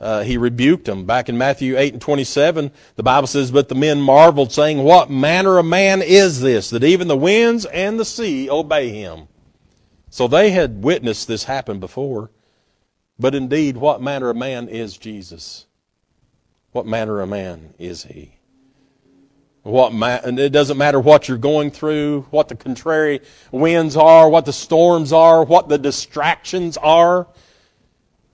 Uh, 0.00 0.24
he 0.24 0.36
rebuked 0.36 0.86
them. 0.86 1.04
Back 1.04 1.28
in 1.28 1.38
Matthew 1.38 1.78
8 1.78 1.92
and 1.92 2.02
27, 2.02 2.72
the 2.96 3.02
Bible 3.04 3.28
says, 3.28 3.52
But 3.52 3.68
the 3.68 3.76
men 3.76 4.00
marveled, 4.00 4.50
saying, 4.50 4.82
What 4.82 5.10
manner 5.10 5.58
of 5.58 5.66
man 5.66 6.02
is 6.02 6.40
this, 6.40 6.70
that 6.70 6.82
even 6.82 7.06
the 7.06 7.16
winds 7.16 7.66
and 7.66 8.00
the 8.00 8.04
sea 8.04 8.50
obey 8.50 8.88
him? 8.88 9.28
So 10.10 10.26
they 10.26 10.50
had 10.50 10.82
witnessed 10.82 11.28
this 11.28 11.44
happen 11.44 11.78
before. 11.78 12.32
But 13.16 13.36
indeed, 13.36 13.76
what 13.76 14.02
manner 14.02 14.30
of 14.30 14.36
man 14.36 14.68
is 14.68 14.98
Jesus? 14.98 15.66
What 16.72 16.86
manner 16.86 17.20
of 17.20 17.28
man 17.28 17.74
is 17.78 18.04
he? 18.04 18.38
What 19.62 19.92
ma- 19.92 20.20
it 20.24 20.50
doesn't 20.50 20.76
matter 20.76 20.98
what 20.98 21.28
you're 21.28 21.38
going 21.38 21.70
through, 21.70 22.26
what 22.30 22.48
the 22.48 22.56
contrary 22.56 23.20
winds 23.52 23.96
are, 23.96 24.28
what 24.28 24.44
the 24.44 24.52
storms 24.52 25.12
are, 25.12 25.44
what 25.44 25.68
the 25.68 25.78
distractions 25.78 26.76
are, 26.76 27.28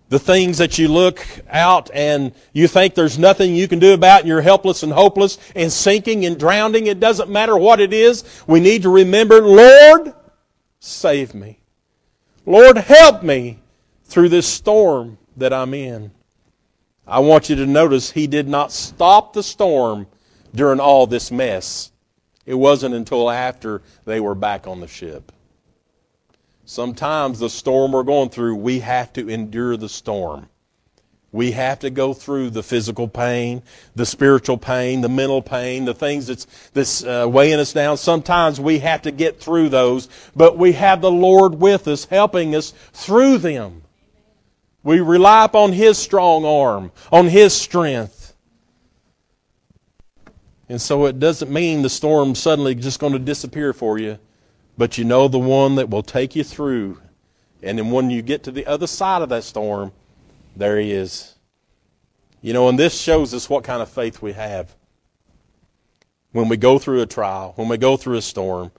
the 0.08 0.18
things 0.18 0.56
that 0.56 0.78
you 0.78 0.88
look 0.88 1.24
out 1.50 1.90
and 1.92 2.32
you 2.54 2.66
think 2.66 2.94
there's 2.94 3.18
nothing 3.18 3.54
you 3.54 3.68
can 3.68 3.78
do 3.78 3.92
about 3.92 4.20
and 4.20 4.28
you're 4.28 4.40
helpless 4.40 4.82
and 4.82 4.90
hopeless 4.90 5.36
and 5.54 5.70
sinking 5.70 6.24
and 6.24 6.38
drowning. 6.38 6.86
It 6.86 6.98
doesn't 6.98 7.28
matter 7.28 7.58
what 7.58 7.78
it 7.78 7.92
is. 7.92 8.24
We 8.46 8.60
need 8.60 8.82
to 8.82 8.88
remember, 8.88 9.42
Lord, 9.42 10.14
save 10.80 11.34
me. 11.34 11.60
Lord, 12.46 12.78
help 12.78 13.22
me 13.22 13.58
through 14.04 14.30
this 14.30 14.46
storm 14.46 15.18
that 15.36 15.52
I'm 15.52 15.74
in. 15.74 16.10
I 17.06 17.18
want 17.18 17.50
you 17.50 17.56
to 17.56 17.66
notice 17.66 18.12
he 18.12 18.26
did 18.26 18.48
not 18.48 18.72
stop 18.72 19.34
the 19.34 19.42
storm 19.42 20.06
during 20.54 20.80
all 20.80 21.06
this 21.06 21.30
mess. 21.30 21.92
It 22.46 22.54
wasn't 22.54 22.94
until 22.94 23.30
after 23.30 23.82
they 24.04 24.20
were 24.20 24.34
back 24.34 24.66
on 24.66 24.80
the 24.80 24.88
ship. 24.88 25.32
Sometimes 26.64 27.38
the 27.38 27.50
storm 27.50 27.92
we're 27.92 28.02
going 28.02 28.30
through, 28.30 28.56
we 28.56 28.80
have 28.80 29.12
to 29.14 29.28
endure 29.28 29.76
the 29.76 29.88
storm. 29.88 30.48
We 31.30 31.52
have 31.52 31.80
to 31.80 31.90
go 31.90 32.14
through 32.14 32.50
the 32.50 32.62
physical 32.62 33.06
pain, 33.06 33.62
the 33.94 34.06
spiritual 34.06 34.56
pain, 34.56 35.02
the 35.02 35.10
mental 35.10 35.42
pain, 35.42 35.84
the 35.84 35.92
things 35.92 36.26
that's, 36.26 36.46
that's 36.72 37.04
uh, 37.04 37.26
weighing 37.30 37.60
us 37.60 37.74
down. 37.74 37.98
Sometimes 37.98 38.58
we 38.58 38.78
have 38.78 39.02
to 39.02 39.10
get 39.10 39.38
through 39.38 39.68
those, 39.68 40.08
but 40.34 40.56
we 40.56 40.72
have 40.72 41.02
the 41.02 41.10
Lord 41.10 41.54
with 41.54 41.86
us, 41.86 42.06
helping 42.06 42.54
us 42.54 42.72
through 42.92 43.38
them. 43.38 43.82
We 44.82 45.00
rely 45.00 45.44
upon 45.44 45.72
His 45.72 45.98
strong 45.98 46.46
arm, 46.46 46.92
on 47.12 47.28
His 47.28 47.52
strength. 47.52 48.17
And 50.68 50.80
so 50.80 51.06
it 51.06 51.18
doesn't 51.18 51.50
mean 51.50 51.82
the 51.82 51.88
storm 51.88 52.34
suddenly 52.34 52.74
just 52.74 53.00
going 53.00 53.14
to 53.14 53.18
disappear 53.18 53.72
for 53.72 53.98
you, 53.98 54.18
but 54.76 54.98
you 54.98 55.04
know 55.04 55.28
the 55.28 55.38
one 55.38 55.76
that 55.76 55.88
will 55.88 56.02
take 56.02 56.36
you 56.36 56.44
through. 56.44 57.00
And 57.62 57.78
then 57.78 57.90
when 57.90 58.10
you 58.10 58.22
get 58.22 58.44
to 58.44 58.50
the 58.50 58.66
other 58.66 58.86
side 58.86 59.22
of 59.22 59.30
that 59.30 59.44
storm, 59.44 59.92
there 60.54 60.78
he 60.78 60.92
is. 60.92 61.34
You 62.42 62.52
know, 62.52 62.68
and 62.68 62.78
this 62.78 62.98
shows 63.00 63.34
us 63.34 63.48
what 63.48 63.64
kind 63.64 63.82
of 63.82 63.88
faith 63.88 64.22
we 64.22 64.32
have. 64.32 64.74
When 66.32 66.48
we 66.48 66.56
go 66.56 66.78
through 66.78 67.00
a 67.00 67.06
trial, 67.06 67.52
when 67.56 67.68
we 67.68 67.78
go 67.78 67.96
through 67.96 68.18
a 68.18 68.22
storm, 68.22 68.70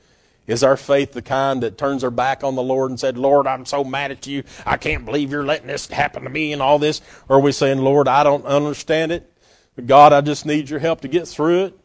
is 0.46 0.64
our 0.64 0.78
faith 0.78 1.12
the 1.12 1.22
kind 1.22 1.62
that 1.64 1.78
turns 1.78 2.04
our 2.04 2.10
back 2.10 2.44
on 2.44 2.56
the 2.56 2.64
Lord 2.64 2.90
and 2.90 3.00
said, 3.00 3.18
Lord, 3.18 3.48
I'm 3.48 3.66
so 3.66 3.84
mad 3.84 4.12
at 4.12 4.26
you. 4.26 4.44
I 4.66 4.78
can't 4.78 5.06
believe 5.06 5.32
you're 5.32 5.46
letting 5.46 5.68
this 5.68 5.88
happen 5.88 6.24
to 6.24 6.30
me 6.30 6.54
and 6.54 6.62
all 6.62 6.80
this? 6.80 7.02
Or 7.28 7.38
are 7.38 7.42
we 7.42 7.52
saying, 7.52 7.80
Lord, 7.80 8.08
I 8.08 8.24
don't 8.24 8.46
understand 8.46 9.12
it. 9.12 9.32
God, 9.86 10.12
I 10.12 10.22
just 10.22 10.46
need 10.46 10.70
your 10.70 10.80
help 10.80 11.02
to 11.02 11.08
get 11.08 11.28
through 11.28 11.66
it. 11.66 11.79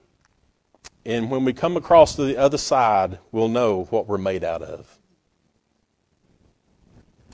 And 1.06 1.30
when 1.30 1.44
we 1.44 1.52
come 1.52 1.76
across 1.76 2.16
to 2.16 2.24
the 2.24 2.36
other 2.36 2.58
side, 2.58 3.18
we'll 3.30 3.48
know 3.48 3.84
what 3.90 4.06
we're 4.06 4.18
made 4.18 4.42
out 4.42 4.62
of. 4.62 4.98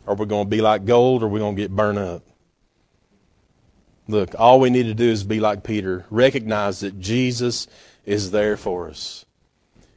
Are 0.06 0.14
we 0.14 0.26
going 0.26 0.46
to 0.46 0.50
be 0.50 0.60
like 0.60 0.86
gold 0.86 1.22
or 1.22 1.26
are 1.26 1.28
we 1.28 1.38
going 1.38 1.54
to 1.54 1.62
get 1.62 1.70
burned 1.70 1.98
up? 1.98 2.22
Look, 4.08 4.34
all 4.36 4.58
we 4.58 4.70
need 4.70 4.84
to 4.84 4.94
do 4.94 5.08
is 5.08 5.22
be 5.22 5.38
like 5.38 5.62
Peter. 5.62 6.04
Recognize 6.10 6.80
that 6.80 6.98
Jesus 6.98 7.68
is 8.04 8.32
there 8.32 8.56
for 8.56 8.88
us. 8.88 9.24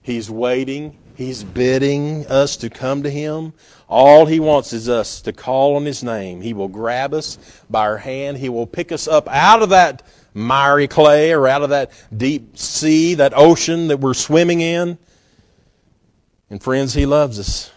He's 0.03 0.29
waiting. 0.29 0.99
He's 1.15 1.43
bidding 1.43 2.27
us 2.27 2.57
to 2.57 2.69
come 2.69 3.01
to 3.03 3.09
Him. 3.09 3.53
All 3.87 4.27
He 4.27 4.39
wants 4.39 4.71
is 4.71 4.87
us 4.87 5.21
to 5.21 5.33
call 5.33 5.77
on 5.77 5.85
His 5.85 6.03
name. 6.03 6.41
He 6.41 6.53
will 6.53 6.67
grab 6.67 7.13
us 7.13 7.39
by 7.69 7.81
our 7.81 7.97
hand. 7.97 8.37
He 8.37 8.49
will 8.49 8.67
pick 8.67 8.91
us 8.91 9.07
up 9.07 9.27
out 9.29 9.63
of 9.63 9.69
that 9.69 10.03
miry 10.33 10.87
clay 10.87 11.33
or 11.33 11.47
out 11.47 11.61
of 11.61 11.69
that 11.69 11.91
deep 12.15 12.57
sea, 12.57 13.15
that 13.15 13.33
ocean 13.35 13.87
that 13.87 13.99
we're 13.99 14.13
swimming 14.13 14.61
in. 14.61 14.97
And 16.49 16.61
friends, 16.61 16.93
He 16.93 17.05
loves 17.05 17.39
us. 17.39 17.71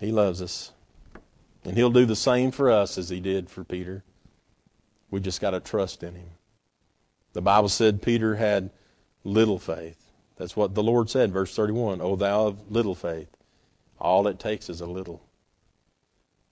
He 0.00 0.12
loves 0.12 0.42
us. 0.42 0.72
And 1.64 1.76
He'll 1.76 1.90
do 1.90 2.04
the 2.04 2.16
same 2.16 2.50
for 2.50 2.70
us 2.70 2.98
as 2.98 3.08
He 3.08 3.20
did 3.20 3.48
for 3.48 3.64
Peter. 3.64 4.04
We 5.10 5.20
just 5.20 5.40
got 5.40 5.50
to 5.50 5.60
trust 5.60 6.02
in 6.02 6.14
Him. 6.14 6.30
The 7.32 7.42
Bible 7.42 7.68
said 7.68 8.02
Peter 8.02 8.36
had 8.36 8.70
little 9.24 9.58
faith. 9.58 10.00
That's 10.36 10.56
what 10.56 10.74
the 10.74 10.82
Lord 10.82 11.10
said, 11.10 11.32
verse 11.32 11.54
31. 11.54 12.00
O 12.00 12.16
thou 12.16 12.46
of 12.48 12.70
little 12.70 12.94
faith. 12.94 13.28
All 14.00 14.26
it 14.26 14.38
takes 14.38 14.68
is 14.68 14.80
a 14.80 14.86
little. 14.86 15.22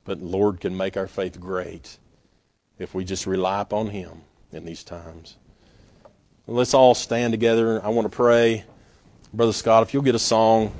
But 0.04 0.20
the 0.20 0.26
Lord 0.26 0.60
can 0.60 0.76
make 0.76 0.96
our 0.96 1.06
faith 1.06 1.38
great 1.38 1.98
if 2.78 2.94
we 2.94 3.04
just 3.04 3.26
rely 3.26 3.60
upon 3.60 3.88
Him 3.88 4.22
in 4.52 4.64
these 4.64 4.84
times. 4.84 5.36
Let's 6.46 6.74
all 6.74 6.94
stand 6.94 7.32
together. 7.32 7.84
I 7.84 7.88
want 7.88 8.10
to 8.10 8.14
pray. 8.14 8.64
Brother 9.32 9.52
Scott, 9.52 9.82
if 9.82 9.94
you'll 9.94 10.02
get 10.02 10.14
a 10.14 10.20
song. 10.20 10.72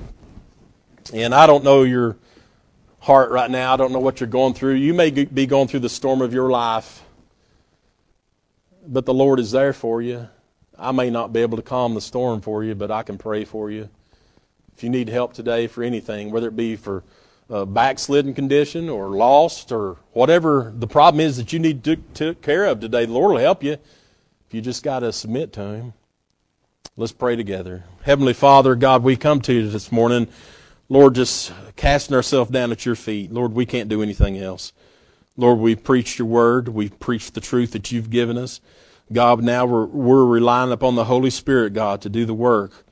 And 1.12 1.34
I 1.34 1.46
don't 1.46 1.64
know 1.64 1.82
your 1.82 2.16
heart 3.00 3.30
right 3.30 3.50
now. 3.50 3.72
I 3.74 3.76
don't 3.76 3.92
know 3.92 3.98
what 3.98 4.20
you're 4.20 4.28
going 4.28 4.54
through. 4.54 4.74
You 4.74 4.94
may 4.94 5.10
be 5.10 5.46
going 5.46 5.68
through 5.68 5.80
the 5.80 5.88
storm 5.88 6.20
of 6.20 6.32
your 6.32 6.50
life, 6.50 7.02
but 8.86 9.06
the 9.06 9.14
Lord 9.14 9.40
is 9.40 9.50
there 9.50 9.72
for 9.72 10.02
you. 10.02 10.28
I 10.78 10.92
may 10.92 11.10
not 11.10 11.32
be 11.32 11.40
able 11.40 11.56
to 11.56 11.62
calm 11.62 11.94
the 11.94 12.00
storm 12.00 12.40
for 12.40 12.62
you, 12.62 12.74
but 12.74 12.90
I 12.90 13.02
can 13.02 13.18
pray 13.18 13.44
for 13.44 13.70
you. 13.70 13.88
If 14.76 14.82
you 14.82 14.90
need 14.90 15.08
help 15.08 15.34
today 15.34 15.66
for 15.66 15.82
anything, 15.82 16.30
whether 16.30 16.48
it 16.48 16.56
be 16.56 16.76
for 16.76 17.04
a 17.52 17.66
backslidden 17.66 18.32
condition 18.32 18.88
or 18.88 19.10
lost 19.10 19.70
or 19.70 19.98
whatever 20.14 20.72
the 20.74 20.86
problem 20.86 21.20
is 21.20 21.36
that 21.36 21.52
you 21.52 21.58
need 21.58 21.84
to 21.84 21.96
take 22.14 22.40
care 22.40 22.64
of 22.64 22.80
today, 22.80 23.04
the 23.04 23.12
Lord 23.12 23.32
will 23.32 23.40
help 23.40 23.62
you 23.62 23.72
if 23.72 24.54
you 24.54 24.62
just 24.62 24.82
got 24.82 25.00
to 25.00 25.12
submit 25.12 25.52
to 25.52 25.60
Him. 25.60 25.92
Let's 26.96 27.12
pray 27.12 27.36
together. 27.36 27.84
Heavenly 28.04 28.32
Father, 28.32 28.74
God, 28.74 29.02
we 29.02 29.16
come 29.16 29.42
to 29.42 29.52
you 29.52 29.68
this 29.68 29.92
morning, 29.92 30.28
Lord, 30.88 31.14
just 31.14 31.52
casting 31.76 32.16
ourselves 32.16 32.50
down 32.50 32.72
at 32.72 32.86
your 32.86 32.96
feet. 32.96 33.30
Lord, 33.30 33.52
we 33.52 33.66
can't 33.66 33.90
do 33.90 34.02
anything 34.02 34.38
else. 34.38 34.72
Lord, 35.36 35.58
we've 35.58 35.84
preached 35.84 36.18
your 36.18 36.28
word. 36.28 36.68
we've 36.68 36.98
preached 37.00 37.34
the 37.34 37.40
truth 37.42 37.72
that 37.72 37.92
you've 37.92 38.08
given 38.08 38.38
us. 38.38 38.62
God, 39.12 39.42
now 39.42 39.66
we're, 39.66 39.84
we're 39.84 40.24
relying 40.24 40.72
upon 40.72 40.94
the 40.94 41.04
Holy 41.04 41.30
Spirit, 41.30 41.74
God, 41.74 42.00
to 42.00 42.08
do 42.08 42.24
the 42.24 42.34
work. 42.34 42.86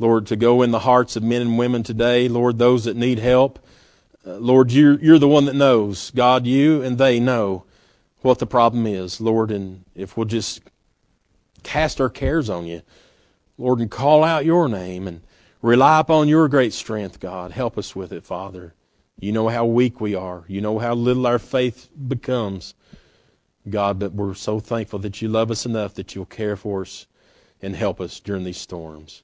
Lord, 0.00 0.26
to 0.26 0.36
go 0.36 0.62
in 0.62 0.72
the 0.72 0.80
hearts 0.80 1.14
of 1.14 1.22
men 1.22 1.42
and 1.42 1.58
women 1.58 1.84
today. 1.84 2.28
Lord, 2.28 2.58
those 2.58 2.84
that 2.84 2.96
need 2.96 3.20
help. 3.20 3.64
Uh, 4.24 4.36
Lord, 4.36 4.70
you're, 4.70 4.98
you're 5.00 5.18
the 5.18 5.28
one 5.28 5.46
that 5.46 5.54
knows. 5.54 6.10
God, 6.12 6.46
you 6.46 6.82
and 6.82 6.98
they 6.98 7.18
know 7.18 7.64
what 8.20 8.38
the 8.38 8.46
problem 8.46 8.86
is, 8.86 9.20
Lord, 9.20 9.50
and 9.50 9.84
if 9.94 10.16
we'll 10.16 10.26
just 10.26 10.62
cast 11.62 12.00
our 12.00 12.10
cares 12.10 12.48
on 12.48 12.66
you, 12.66 12.82
Lord, 13.58 13.80
and 13.80 13.90
call 13.90 14.22
out 14.22 14.44
your 14.44 14.68
name 14.68 15.08
and 15.08 15.22
rely 15.60 16.00
upon 16.00 16.28
your 16.28 16.48
great 16.48 16.72
strength, 16.72 17.18
God, 17.18 17.50
help 17.50 17.76
us 17.76 17.96
with 17.96 18.12
it, 18.12 18.24
Father. 18.24 18.74
You 19.18 19.32
know 19.32 19.48
how 19.48 19.64
weak 19.64 20.00
we 20.00 20.14
are. 20.14 20.44
You 20.48 20.60
know 20.60 20.78
how 20.78 20.94
little 20.94 21.26
our 21.26 21.38
faith 21.38 21.88
becomes, 22.08 22.74
God, 23.68 23.98
but 23.98 24.12
we're 24.12 24.34
so 24.34 24.60
thankful 24.60 24.98
that 25.00 25.20
you 25.20 25.28
love 25.28 25.50
us 25.50 25.66
enough 25.66 25.94
that 25.94 26.14
you'll 26.14 26.26
care 26.26 26.56
for 26.56 26.82
us 26.82 27.06
and 27.60 27.76
help 27.76 28.00
us 28.00 28.20
during 28.20 28.44
these 28.44 28.58
storms. 28.58 29.22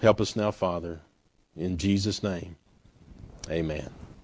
Help 0.00 0.20
us 0.20 0.36
now, 0.36 0.50
Father, 0.50 1.00
in 1.56 1.76
Jesus' 1.76 2.22
name. 2.22 2.56
Amen. 3.48 3.99